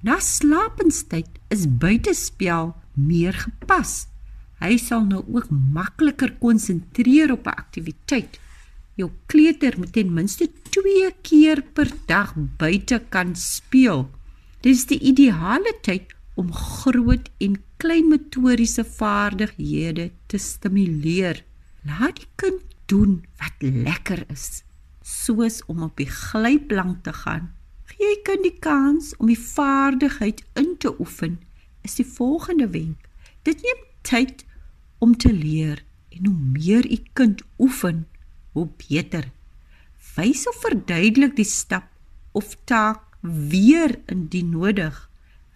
Na 0.02 0.20
slapenstyd 0.20 1.30
is 1.48 1.78
buitespel 1.78 2.76
meer 2.94 3.34
gepas. 3.34 4.08
Hy 4.60 4.78
sal 4.78 5.06
nou 5.06 5.24
ook 5.28 5.50
makliker 5.50 6.38
konsentreer 6.38 7.32
op 7.32 7.48
'n 7.48 7.58
aktiwiteit. 7.64 8.40
Jou 9.00 9.08
kleuter 9.32 9.78
moet 9.80 9.94
ten 9.96 10.10
minste 10.12 10.50
2 10.76 11.14
keer 11.24 11.62
per 11.74 11.88
dag 12.10 12.34
buite 12.60 12.98
kan 13.14 13.32
speel. 13.40 14.10
Dis 14.60 14.90
die 14.90 15.00
ideale 15.00 15.72
tyd 15.86 16.12
om 16.36 16.50
groot 16.52 17.30
en 17.40 17.56
klein 17.80 18.10
motoriese 18.12 18.84
vaardighede 18.84 20.10
te 20.28 20.40
stimuleer. 20.44 21.40
Laat 21.88 22.20
die 22.20 22.28
kind 22.36 22.76
doen 22.92 23.22
wat 23.40 23.64
lekker 23.64 24.26
is, 24.28 24.66
soos 25.00 25.62
om 25.72 25.86
op 25.88 25.96
die 25.96 26.10
glyplank 26.12 27.06
te 27.08 27.16
gaan. 27.22 27.54
Gee 27.88 28.04
jy 28.04 28.20
kind 28.28 28.44
die 28.50 28.58
kans 28.60 29.14
om 29.16 29.32
die 29.32 29.40
vaardigheid 29.40 30.44
in 30.60 30.76
te 30.84 30.92
oefen, 31.00 31.40
is 31.88 31.96
die 32.02 32.08
volgende 32.18 32.68
wenk. 32.76 33.08
Dit 33.48 33.64
neem 33.64 33.84
tyd 34.04 34.44
om 35.00 35.16
te 35.16 35.32
leer 35.32 35.86
en 36.12 36.26
hoe 36.26 36.36
meer 36.60 36.84
u 36.84 37.00
kind 37.16 37.48
oefen, 37.64 38.09
hoe 38.60 38.70
beter. 38.84 39.30
Wys 40.16 40.46
of 40.50 40.60
verduidelik 40.64 41.36
die 41.40 41.48
stap 41.48 41.88
of 42.36 42.56
taak 42.70 43.06
weer 43.22 43.98
indien 44.12 44.52
nodig. 44.56 44.96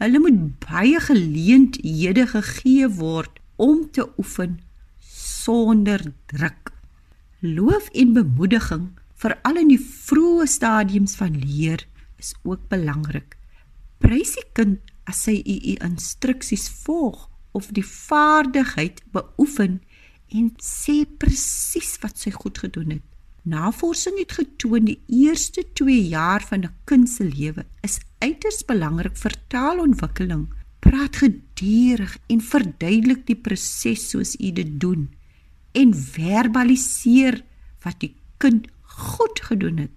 Hulle 0.02 0.20
moet 0.20 0.42
baie 0.64 1.00
geleenthede 1.00 2.28
gegee 2.34 2.90
word 2.90 3.40
om 3.62 3.86
te 3.92 4.08
oefen 4.18 4.60
sonder 5.44 6.02
druk. 6.32 6.72
Loof 7.44 7.90
en 7.92 8.16
bemoediging 8.16 8.90
veral 9.20 9.60
in 9.62 9.72
die 9.72 9.82
vroeë 9.82 10.48
stadiums 10.50 11.16
van 11.20 11.36
leer 11.40 11.86
is 12.20 12.34
ook 12.44 12.68
belangrik. 12.72 13.38
Prys 14.04 14.36
die 14.40 14.48
kind 14.56 14.92
as 15.08 15.26
hy 15.28 15.40
u 15.44 15.76
instruksies 15.84 16.70
volg 16.84 17.28
of 17.56 17.70
die 17.76 17.86
vaardigheid 17.86 19.04
beoefen 19.16 19.82
en 20.34 20.50
sê 20.62 21.04
presies 21.06 21.96
wat 22.02 22.18
sy 22.18 22.34
goed 22.34 22.58
gedoen 22.66 22.96
het. 22.98 23.06
Navorsing 23.44 24.18
het 24.22 24.38
getoon 24.38 24.88
die 24.88 25.00
eerste 25.12 25.66
2 25.76 26.08
jaar 26.14 26.44
van 26.50 26.64
'n 26.64 26.76
kind 26.86 27.10
se 27.10 27.24
lewe 27.24 27.66
is 27.82 28.00
uiters 28.20 28.64
belangrik 28.66 29.18
vir 29.18 29.34
taalontwikkeling. 29.48 30.48
Praat 30.80 31.16
gedurig 31.16 32.18
en 32.28 32.42
verduidelik 32.42 33.26
die 33.28 33.36
proses 33.36 34.10
soos 34.10 34.36
u 34.40 34.52
dit 34.52 34.80
doen 34.80 35.10
en 35.72 35.94
verbaliseer 35.94 37.44
wat 37.84 38.00
die 38.00 38.16
kind 38.38 38.68
goed 38.82 39.40
gedoen 39.42 39.78
het. 39.78 39.92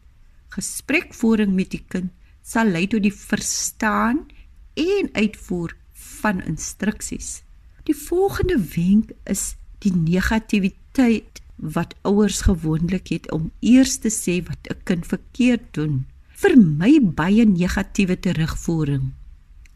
Gesprekvoering 0.48 1.54
met 1.54 1.70
die 1.70 1.84
kind 1.88 2.10
sal 2.42 2.70
lei 2.70 2.86
tot 2.86 3.02
die 3.02 3.14
verstaan 3.14 4.26
en 4.74 5.10
uitvoer 5.12 5.76
van 5.92 6.42
instruksies. 6.42 7.42
Die 7.84 7.96
volgende 7.96 8.58
wenk 8.58 9.12
is 9.24 9.54
die 9.84 9.92
negativiteit 9.96 11.42
wat 11.56 11.94
ouers 12.02 12.42
gewoonlik 12.46 13.08
het 13.08 13.30
om 13.32 13.50
eers 13.60 13.98
te 13.98 14.10
sê 14.12 14.42
wat 14.46 14.68
'n 14.70 14.82
kind 14.84 15.06
verkeerd 15.06 15.66
doen. 15.70 16.06
Vermy 16.28 17.00
baie 17.00 17.44
negatiewe 17.46 18.20
terugvoering. 18.20 19.12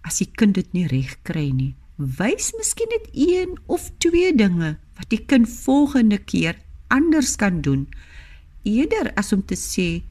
As 0.03 0.19
die 0.19 0.31
kind 0.35 0.55
dit 0.55 0.73
nie 0.73 0.87
reg 0.87 1.17
kry 1.23 1.51
nie, 1.51 1.75
wys 1.97 2.53
miskien 2.57 2.89
net 2.91 3.09
een 3.13 3.59
of 3.67 3.91
twee 3.99 4.35
dinge 4.35 4.77
wat 4.97 5.09
die 5.09 5.25
kind 5.25 5.49
volgende 5.49 6.19
keer 6.19 6.57
anders 6.89 7.37
kan 7.37 7.61
doen, 7.61 7.89
eerder 8.63 9.13
as 9.15 9.33
om 9.33 9.45
te 9.45 9.57
sê 9.57 10.03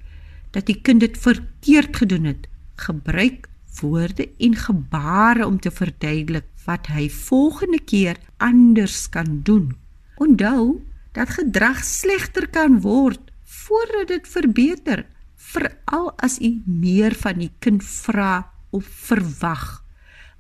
dat 0.52 0.66
die 0.66 0.82
kind 0.82 1.00
dit 1.00 1.18
verkeerd 1.18 1.98
gedoen 1.98 2.24
het. 2.24 2.48
Gebruik 2.76 3.50
woorde 3.82 4.30
en 4.38 4.56
gebare 4.56 5.46
om 5.46 5.60
te 5.60 5.72
verduidelik 5.72 6.46
wat 6.66 6.88
hy 6.88 7.10
volgende 7.10 7.80
keer 7.80 8.18
anders 8.38 9.10
kan 9.10 9.42
doen. 9.44 9.76
Onthou 10.20 10.82
dat 11.16 11.32
gedrag 11.40 11.80
slegter 11.84 12.50
kan 12.52 12.82
word 12.84 13.32
voordat 13.44 14.08
dit 14.12 14.28
verbeter, 14.28 15.06
veral 15.36 16.12
as 16.20 16.38
u 16.44 16.52
meer 16.66 17.16
van 17.16 17.40
die 17.40 17.52
kind 17.64 17.84
vra 17.84 18.52
of 18.76 18.86
verwag. 19.08 19.84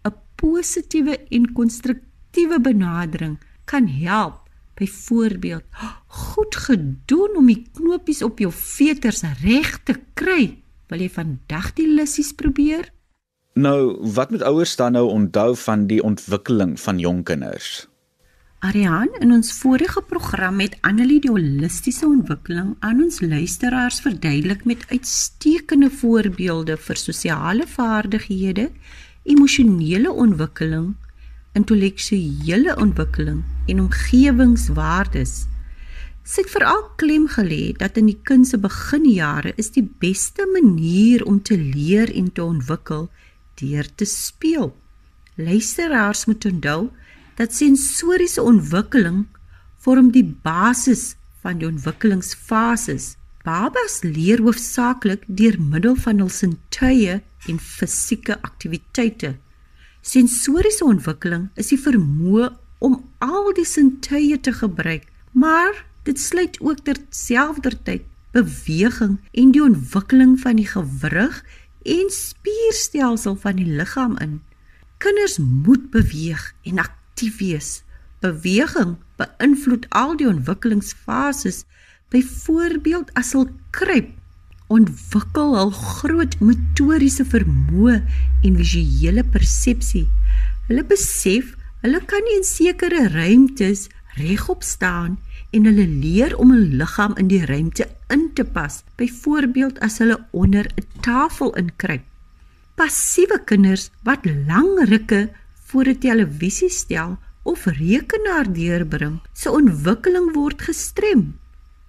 'n 0.06 0.14
Positiewe 0.36 1.18
en 1.30 1.52
konstruktiewe 1.54 2.60
benadering 2.62 3.40
kan 3.66 3.88
help. 3.88 4.48
Byvoorbeeld, 4.80 5.64
goed 6.08 6.56
gedoen 6.56 7.36
om 7.36 7.46
die 7.46 7.68
knopies 7.74 8.22
op 8.24 8.40
jou 8.40 8.52
veters 8.52 9.24
reg 9.44 9.84
te 9.84 9.96
kry. 10.14 10.64
Wil 10.88 11.00
jy 11.04 11.10
vandag 11.10 11.74
die 11.76 11.88
lissies 11.88 12.32
probeer? 12.32 12.88
Nou, 13.54 14.00
wat 14.16 14.32
moet 14.32 14.42
ouers 14.42 14.76
dan 14.76 14.96
nou 14.96 15.10
onthou 15.12 15.56
van 15.56 15.88
die 15.88 16.00
ontwikkeling 16.04 16.80
van 16.80 17.00
jong 17.00 17.24
kinders? 17.24 17.90
Ariane, 18.60 19.16
in 19.24 19.32
ons 19.32 19.54
vorige 19.56 20.02
program 20.04 20.58
het 20.60 20.74
Annelie 20.84 21.22
die 21.24 21.30
holistiese 21.32 22.04
ontwikkeling 22.04 22.74
aan 22.84 22.98
ons 23.06 23.22
luisteraars 23.24 24.02
verduidelik 24.04 24.66
met 24.68 24.84
uitstekende 24.90 25.88
voorbeelde 26.02 26.76
vir 26.76 27.00
sosiale 27.00 27.68
vaardighede, 27.72 28.66
emosionele 29.24 30.12
ontwikkeling, 30.12 30.92
intellektuele 31.56 32.76
ontwikkeling 32.84 33.46
en 33.72 33.80
omgewingswaardes. 33.86 35.34
Sy 36.28 36.44
het 36.44 36.52
veral 36.52 36.84
klem 37.00 37.32
gelê 37.32 37.72
dat 37.80 37.96
in 37.96 38.12
die 38.12 38.20
kind 38.28 38.52
se 38.52 38.60
beginjare 38.60 39.56
is 39.56 39.72
die 39.72 39.88
beste 40.04 40.44
manier 40.52 41.24
om 41.24 41.40
te 41.40 41.56
leer 41.56 42.12
en 42.12 42.28
te 42.28 42.44
ontwikkel 42.44 43.08
deur 43.64 43.88
te 43.96 44.04
speel. 44.04 44.74
Luisteraars 45.40 46.28
moet 46.28 46.44
onthou 46.52 46.90
dat 47.40 47.56
sensoriese 47.56 48.44
ontwikkeling 48.44 49.24
vorm 49.80 50.12
die 50.12 50.26
basis 50.44 51.16
van 51.40 51.62
die 51.62 51.70
ontwikkelingsfases. 51.70 53.14
Babas 53.48 54.02
leer 54.04 54.42
hoofsaaklik 54.44 55.24
deur 55.28 55.56
middel 55.62 55.96
van 56.04 56.20
hul 56.20 56.32
sintuie 56.36 57.22
en 57.48 57.62
fisieke 57.64 58.36
aktiwiteite. 58.44 59.38
Sensoriese 60.04 60.84
ontwikkeling 60.84 61.48
is 61.56 61.72
die 61.72 61.80
vermoë 61.80 62.52
om 62.84 63.00
al 63.24 63.50
die 63.56 63.68
sintuie 63.68 64.36
te 64.44 64.52
gebruik, 64.60 65.08
maar 65.32 65.86
dit 66.04 66.20
sluit 66.20 66.60
ook 66.60 66.84
terselfdertyd 66.84 68.04
beweging 68.36 69.16
en 69.32 69.56
die 69.56 69.64
ontwikkeling 69.64 70.36
van 70.44 70.60
die 70.60 70.68
gewrig 70.68 71.40
en 71.88 72.12
spierstelsel 72.14 73.40
van 73.40 73.64
die 73.64 73.72
liggaam 73.80 74.20
in. 74.20 74.40
Kinders 75.00 75.40
moet 75.40 75.88
beweeg 75.96 76.52
en 76.68 76.84
aktief 76.84 76.99
wees. 77.40 77.82
Beweging 78.24 78.96
beïnvloed 79.20 79.86
al 79.96 80.16
die 80.20 80.28
ontwikkelingsfases. 80.28 81.66
Byvoorbeeld 82.10 83.12
as 83.20 83.34
hulle 83.36 83.52
kruip, 83.76 84.10
ontwikkel 84.74 85.56
hul 85.58 85.72
groot 85.74 86.36
motoriese 86.42 87.26
vermoë 87.26 88.00
en 88.46 88.58
visuele 88.58 89.24
persepsie. 89.36 90.06
Hulle 90.70 90.86
besef 90.90 91.56
hulle 91.84 92.02
kan 92.10 92.26
nie 92.28 92.38
in 92.40 92.46
sekere 92.48 93.08
ruimtes 93.14 93.88
regop 94.20 94.66
staan 94.66 95.18
en 95.56 95.66
hulle 95.70 95.88
leer 95.88 96.36
om 96.38 96.52
hul 96.54 96.68
liggaam 96.82 97.16
in 97.22 97.30
die 97.32 97.42
ruimte 97.50 97.88
in 98.14 98.28
te 98.38 98.46
pas. 98.46 98.82
Byvoorbeeld 99.00 99.80
as 99.86 99.98
hulle 100.04 100.20
onder 100.32 100.70
'n 100.76 100.86
tafel 101.02 101.56
inkruip. 101.56 102.06
Passiewe 102.76 103.42
kinders 103.46 103.90
wat 104.04 104.26
lang 104.26 104.70
rukke 104.90 105.30
voor 105.70 105.86
'n 105.88 106.00
televisie 106.00 106.70
stel 106.70 107.18
of 107.44 107.66
rekenaar 107.66 108.54
deurbring, 108.54 109.20
se 109.34 109.52
ontwikkeling 109.52 110.34
word 110.34 110.62
gestrem. 110.62 111.38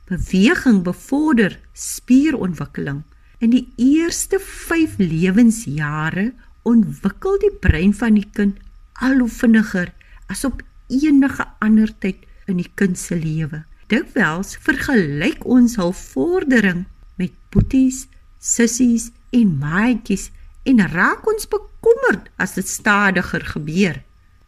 Beweging 0.04 0.82
bevorder 0.82 1.60
spierontwikkeling. 1.72 3.02
In 3.38 3.50
die 3.50 3.72
eerste 3.76 4.38
5 4.40 4.94
lewensjare 4.98 6.32
ontwikkel 6.62 7.38
die 7.38 7.52
brein 7.60 7.94
van 7.94 8.14
die 8.14 8.28
kind 8.32 8.58
al 8.92 9.18
hoe 9.18 9.28
vinniger 9.28 9.92
as 10.26 10.44
op 10.44 10.62
enige 10.86 11.46
ander 11.58 11.98
tyd 11.98 12.26
in 12.46 12.56
die 12.56 12.70
kind 12.74 12.98
se 12.98 13.16
lewe. 13.16 13.64
Dikwels 13.86 14.56
vergelyk 14.56 15.44
ons 15.44 15.76
hul 15.80 15.92
vordering 15.92 16.84
met 17.16 17.32
boeties, 17.50 18.06
sissies 18.38 19.10
en 19.30 19.56
maatjies 19.58 20.30
en 20.70 20.82
raak 20.92 21.26
ons 21.26 21.48
bekommerd 21.50 22.30
as 22.38 22.54
dit 22.58 22.68
stadiger 22.68 23.42
gebeur. 23.54 23.98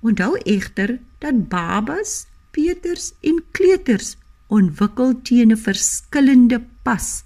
Onthou 0.03 0.37
egter 0.47 0.99
dat 1.23 1.49
babas, 1.51 2.27
peuters 2.55 3.13
en 3.27 3.41
kleuters 3.57 4.17
ontwikkel 4.53 5.15
teen 5.27 5.53
'n 5.53 5.57
verskillende 5.57 6.63
pas. 6.83 7.25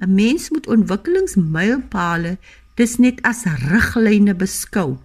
'n 0.00 0.14
Mens 0.14 0.50
moet 0.50 0.66
ontwikkelingsmylpale 0.66 2.38
dis 2.74 2.96
net 2.98 3.22
as 3.22 3.44
riglyne 3.44 4.34
beskou 4.34 4.98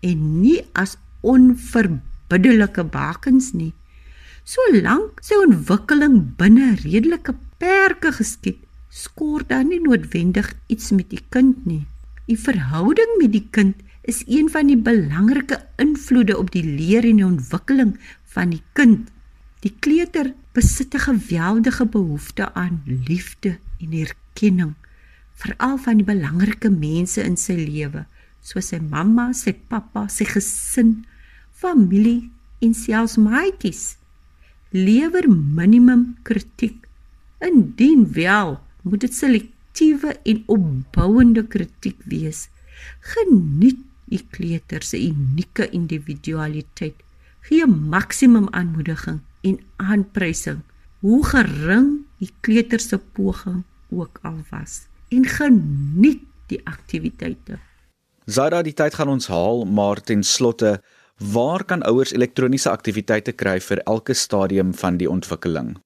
en 0.00 0.40
nie 0.40 0.60
as 0.72 0.96
onverbiddelike 1.20 2.84
bakens 2.84 3.52
nie. 3.52 3.72
Solank 4.44 5.22
sy 5.24 5.34
ontwikkeling 5.34 6.36
binne 6.38 6.74
redelike 6.84 7.34
perke 7.58 8.12
geskied, 8.12 8.58
skort 8.90 9.48
daar 9.48 9.64
nie 9.64 9.80
noodwendig 9.80 10.52
iets 10.66 10.90
met 10.90 11.10
die 11.10 11.22
kind 11.28 11.66
nie. 11.66 11.86
Die 12.26 12.38
verhouding 12.38 13.18
met 13.20 13.30
die 13.36 13.46
kind 13.54 13.82
is 14.06 14.24
een 14.26 14.48
van 14.50 14.66
die 14.66 14.78
belangrike 14.78 15.60
invloede 15.82 16.34
op 16.38 16.50
die 16.54 16.64
leer 16.64 17.06
en 17.06 17.20
die 17.20 17.26
ontwikkeling 17.26 17.94
van 18.34 18.50
die 18.54 18.62
kind. 18.78 19.12
Die 19.62 19.74
kleuter 19.82 20.32
besit 20.54 20.94
'n 20.94 21.06
geweldige 21.06 21.86
behoefte 21.86 22.54
aan 22.54 22.82
liefde 22.86 23.58
en 23.78 23.92
erkenning, 23.92 24.74
veral 25.34 25.78
van 25.78 25.96
die 25.96 26.06
belangrike 26.06 26.70
mense 26.70 27.22
in 27.22 27.36
sy 27.36 27.54
lewe, 27.54 28.06
soos 28.40 28.68
sy 28.68 28.78
mamma, 28.78 29.32
sy 29.32 29.52
pappa, 29.52 30.08
sy 30.08 30.24
gesin, 30.24 31.06
familie 31.52 32.30
en 32.58 32.74
selfs 32.74 33.16
maatjies. 33.16 33.96
Lewer 34.70 35.28
minimum 35.30 36.16
kritiek. 36.22 36.86
Indien 37.38 38.12
wel, 38.12 38.60
moet 38.82 39.00
dit 39.00 39.14
selektiewe 39.76 40.16
en 40.24 40.42
opbouende 40.46 41.44
kritiek 41.46 41.98
wees. 42.08 42.48
Geniet 43.00 43.78
u 44.08 44.18
kleuter 44.30 44.82
se 44.82 44.96
unieke 44.96 45.68
individualiteit. 45.70 46.94
Gee 47.42 47.66
maksimum 47.66 48.48
aanmoediging 48.52 49.20
en 49.42 49.58
aanprysing, 49.76 50.62
hoe 51.00 51.24
gering 51.24 52.04
u 52.20 52.26
kleuter 52.40 52.80
se 52.80 52.98
poging 52.98 53.64
ook 53.90 54.18
al 54.22 54.40
was. 54.50 54.86
En 55.08 55.24
geniet 55.24 56.22
die 56.48 56.60
aktiwiteite. 56.64 57.58
Zara, 58.26 58.62
die 58.62 58.74
tyd 58.74 58.94
gaan 58.94 59.08
ons 59.08 59.28
haal, 59.28 59.64
maar 59.64 60.00
ten 60.00 60.22
slotte, 60.22 60.80
waar 61.18 61.64
kan 61.64 61.82
ouers 61.82 62.12
elektroniese 62.12 62.70
aktiwiteite 62.70 63.32
kry 63.32 63.60
vir 63.60 63.82
elke 63.86 64.14
stadium 64.14 64.74
van 64.74 64.96
die 64.98 65.10
ontwikkeling? 65.10 65.76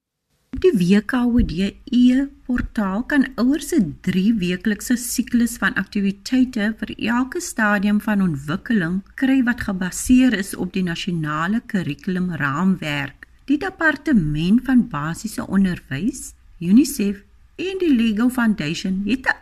Op 0.50 0.64
die 0.64 0.78
WKOD 0.78 1.52
e-portaal 1.94 3.04
kan 3.06 3.26
ouers 3.38 3.68
se 3.70 3.78
3 4.02 4.32
weeklikse 4.40 4.96
siklus 4.98 5.52
van 5.62 5.76
aktiwiteite 5.78 6.64
vir 6.80 6.90
elke 7.12 7.40
stadium 7.40 8.00
van 8.02 8.24
ontwikkeling 8.24 8.96
kry 9.22 9.36
wat 9.46 9.62
gebaseer 9.68 10.34
is 10.34 10.50
op 10.64 10.72
die 10.74 10.82
nasionale 10.82 11.60
kurrikulumraamwerk. 11.70 13.28
Die 13.46 13.60
departement 13.62 14.64
van 14.66 14.82
basiese 14.90 15.46
onderwys, 15.46 16.32
UNICEF 16.58 17.22
en 17.68 17.80
die 17.84 17.92
Lego 17.94 18.28
Foundation 18.28 19.04
het 19.06 19.30
'n 19.30 19.38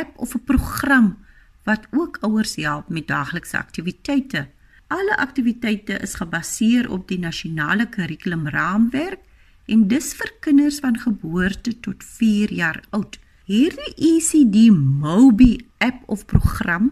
app 0.00 0.18
of 0.18 0.34
'n 0.34 0.44
program 0.44 1.16
wat 1.62 1.86
ook 1.90 2.18
ouers 2.20 2.56
help 2.56 2.88
met 2.88 3.06
daaglikse 3.06 3.58
aktiwiteite. 3.58 4.48
Alle 4.88 5.16
aktiwiteite 5.16 6.02
is 6.02 6.14
gebaseer 6.14 6.90
op 6.90 7.08
die 7.08 7.18
nasionale 7.18 7.86
kurrikulumraamwerk 7.86 9.27
en 9.68 9.84
dis 9.88 10.12
vir 10.16 10.30
kinders 10.44 10.80
van 10.84 10.96
geboorte 10.98 11.74
tot 11.84 12.04
4 12.04 12.52
jaar 12.56 12.80
oud. 12.96 13.18
Hierdie 13.48 13.92
ECD 13.96 14.68
Mobi 14.74 15.54
app 15.84 16.02
of 16.06 16.26
program 16.28 16.90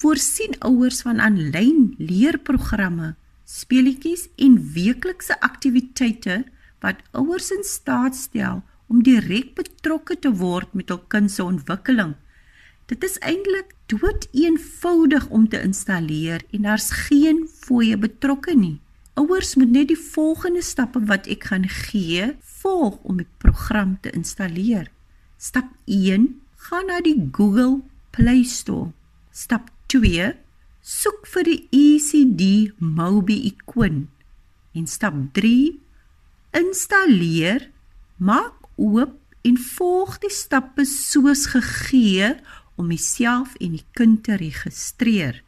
voorsien 0.00 0.54
ouers 0.64 1.02
van 1.04 1.20
aanlyn 1.20 1.94
leerprogramme, 1.98 3.14
speletjies 3.44 4.28
en 4.36 4.56
weeklikse 4.72 5.36
aktiwiteite 5.44 6.44
wat 6.84 7.02
ouers 7.12 7.50
in 7.52 7.64
staat 7.64 8.16
stel 8.16 8.62
om 8.88 9.02
direk 9.04 9.54
betrokke 9.58 10.16
te 10.16 10.32
word 10.32 10.72
met 10.72 10.88
hul 10.92 11.02
kind 11.12 11.32
se 11.32 11.44
ontwikkeling. 11.44 12.14
Dit 12.88 13.04
is 13.04 13.18
eintlik 13.20 13.74
dood 13.92 14.28
eenvoudig 14.32 15.28
om 15.28 15.48
te 15.48 15.60
installeer 15.60 16.44
en 16.56 16.68
daar's 16.68 16.88
geen 17.08 17.44
fooie 17.52 17.96
betrokke 18.00 18.56
nie. 18.56 18.78
Ouers 19.18 19.54
moet 19.54 19.70
net 19.74 19.88
die 19.90 19.98
volgende 19.98 20.60
stappe 20.62 21.00
wat 21.10 21.26
ek 21.26 21.48
gaan 21.50 21.64
gee, 21.66 22.28
volg 22.60 23.00
om 23.02 23.16
die 23.18 23.26
program 23.42 23.96
te 23.98 24.12
installeer. 24.14 24.86
Stap 25.42 25.72
1: 25.90 26.28
Gaan 26.68 26.86
na 26.86 27.00
die 27.02 27.16
Google 27.34 27.80
Play 28.14 28.44
Store. 28.46 28.92
Stap 29.34 29.72
2: 29.90 30.28
Soek 30.86 31.26
vir 31.34 31.48
die 31.50 31.58
ECD 31.74 32.70
Mobi 32.78 33.40
ikoon. 33.50 34.04
En 34.78 34.86
stap 34.86 35.16
3: 35.34 35.74
Installeer, 36.62 37.66
maak 38.22 38.70
oop 38.78 39.18
en 39.42 39.58
volg 39.58 40.20
die 40.22 40.30
stappe 40.30 40.86
soos 40.86 41.48
gegee 41.56 42.36
om 42.78 42.94
jouself 42.94 43.58
en 43.58 43.74
die 43.80 43.86
kind 43.98 44.22
te 44.30 44.38
registreer. 44.38 45.42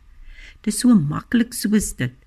Dit 0.59 0.75
is 0.75 0.83
so 0.83 0.91
maklik 0.99 1.55
soos 1.55 1.95
dit 1.95 2.19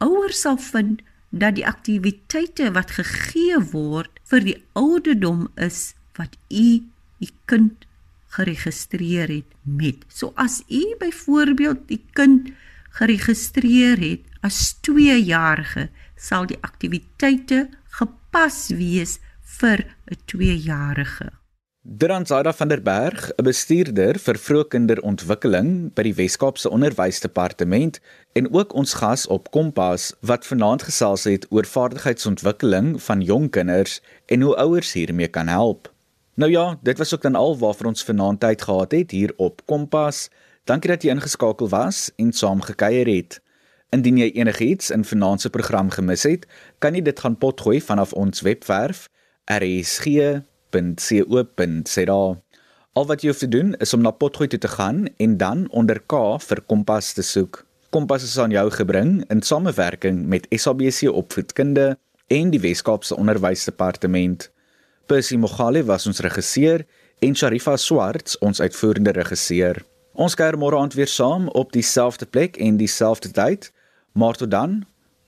ouers 0.00 0.40
sal 0.40 0.58
vind 0.58 1.02
dat 1.30 1.54
die 1.54 1.66
aktiwiteite 1.66 2.72
wat 2.74 2.96
gegee 2.98 3.60
word 3.72 4.18
vir 4.30 4.46
die 4.46 4.58
ouderdom 4.78 5.46
is 5.54 5.92
wat 6.18 6.36
u 6.48 6.82
u 7.20 7.28
kind 7.44 7.86
geregistreer 8.34 9.28
het 9.28 9.50
met. 9.62 10.04
So 10.08 10.32
as 10.34 10.62
u 10.68 10.82
byvoorbeeld 10.98 11.86
die 11.88 12.00
kind 12.16 12.52
geregistreer 12.96 14.00
het 14.00 14.24
as 14.40 14.74
2-jarige, 14.86 15.90
sal 16.16 16.46
die 16.48 16.58
aktiwiteite 16.64 17.68
gepas 17.98 18.70
wees 18.72 19.18
vir 19.58 19.84
'n 20.08 20.18
2-jarige. 20.26 21.39
Dransaida 21.82 22.52
van 22.52 22.68
der 22.68 22.82
Berg, 22.82 23.32
'n 23.36 23.42
bestuurder 23.42 24.18
vir 24.18 24.36
vroegkinderontwikkeling 24.36 25.94
by 25.94 26.02
die 26.02 26.14
Wes-Kaapse 26.14 26.68
Onderwysdepartement 26.68 28.00
en 28.32 28.52
ook 28.52 28.74
ons 28.74 28.92
gas 28.94 29.26
op 29.26 29.50
Kompas 29.50 30.12
wat 30.20 30.44
vanaand 30.44 30.82
gesels 30.82 31.24
het 31.24 31.46
oor 31.48 31.64
vaardigheidsontwikkeling 31.64 33.02
van 33.02 33.22
jong 33.22 33.50
kinders 33.50 34.02
en 34.26 34.40
hoe 34.40 34.56
ouers 34.56 34.92
hiermee 34.92 35.28
kan 35.28 35.48
help. 35.48 35.88
Nou 36.34 36.50
ja, 36.50 36.78
dit 36.82 36.98
was 36.98 37.14
ook 37.14 37.22
dan 37.22 37.34
al 37.34 37.58
waarvoor 37.58 37.86
ons 37.86 38.04
vanaand 38.04 38.40
tyd 38.40 38.62
gehad 38.62 38.92
het 38.92 39.10
hier 39.10 39.32
op 39.36 39.62
Kompas. 39.64 40.28
Dankie 40.64 40.90
dat 40.90 41.02
jy 41.02 41.10
ingeskakel 41.10 41.68
was 41.68 42.10
en 42.16 42.32
saam 42.32 42.60
gekuier 42.60 43.06
het. 43.06 43.40
Indien 43.88 44.16
jy 44.16 44.30
enigiets 44.30 44.90
in 44.90 45.04
vanaand 45.04 45.40
se 45.40 45.50
program 45.50 45.90
gemis 45.90 46.22
het, 46.22 46.46
kan 46.78 46.94
jy 46.94 47.02
dit 47.02 47.20
gaan 47.20 47.38
potgooi 47.38 47.80
vanaf 47.80 48.12
ons 48.12 48.40
webwerf 48.40 49.08
rsg 49.48 50.44
www.potgooi.co.za. 50.70 52.42
Al 52.92 53.06
wat 53.06 53.22
jy 53.22 53.30
hoef 53.30 53.38
te 53.38 53.48
doen 53.48 53.74
is 53.78 53.94
om 53.94 54.02
na 54.02 54.10
Potgooi 54.10 54.48
toe 54.50 54.58
te 54.58 54.68
gaan 54.68 55.04
en 55.22 55.36
dan 55.38 55.66
onder 55.70 56.00
K 56.06 56.38
vir 56.42 56.62
Kompas 56.66 57.12
te 57.14 57.22
soek. 57.22 57.62
Kompas 57.90 58.22
is 58.26 58.38
aan 58.38 58.50
jou 58.50 58.66
gebring 58.70 59.20
in 59.30 59.42
samewerking 59.42 60.26
met 60.26 60.46
SABC 60.50 61.06
Opvoedkunde 61.10 61.98
en 62.26 62.50
die 62.50 62.60
Wes-Kaapse 62.60 63.16
Onderwysdepartement. 63.16 64.50
Percy 65.06 65.36
Mogale 65.36 65.84
was 65.84 66.06
ons 66.06 66.22
regisseur 66.22 66.84
en 67.18 67.34
Sharifa 67.34 67.76
Swarts 67.76 68.38
ons 68.38 68.60
uitvoerende 68.60 69.14
regisseur. 69.14 69.82
Ons 70.14 70.34
kuier 70.34 70.58
môre 70.58 70.78
aand 70.78 70.94
weer 70.98 71.10
saam 71.10 71.48
op 71.54 71.72
dieselfde 71.72 72.26
plek 72.26 72.58
en 72.58 72.76
dieselfde 72.76 73.30
tyd. 73.30 73.70
Maar 74.12 74.34
tot 74.34 74.50
dan, 74.50 74.80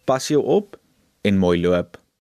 pas 0.05 0.27
jou 0.29 0.43
op 0.43 0.79
en 1.23 1.39
mooi 1.39 1.61
loop. 1.63 2.02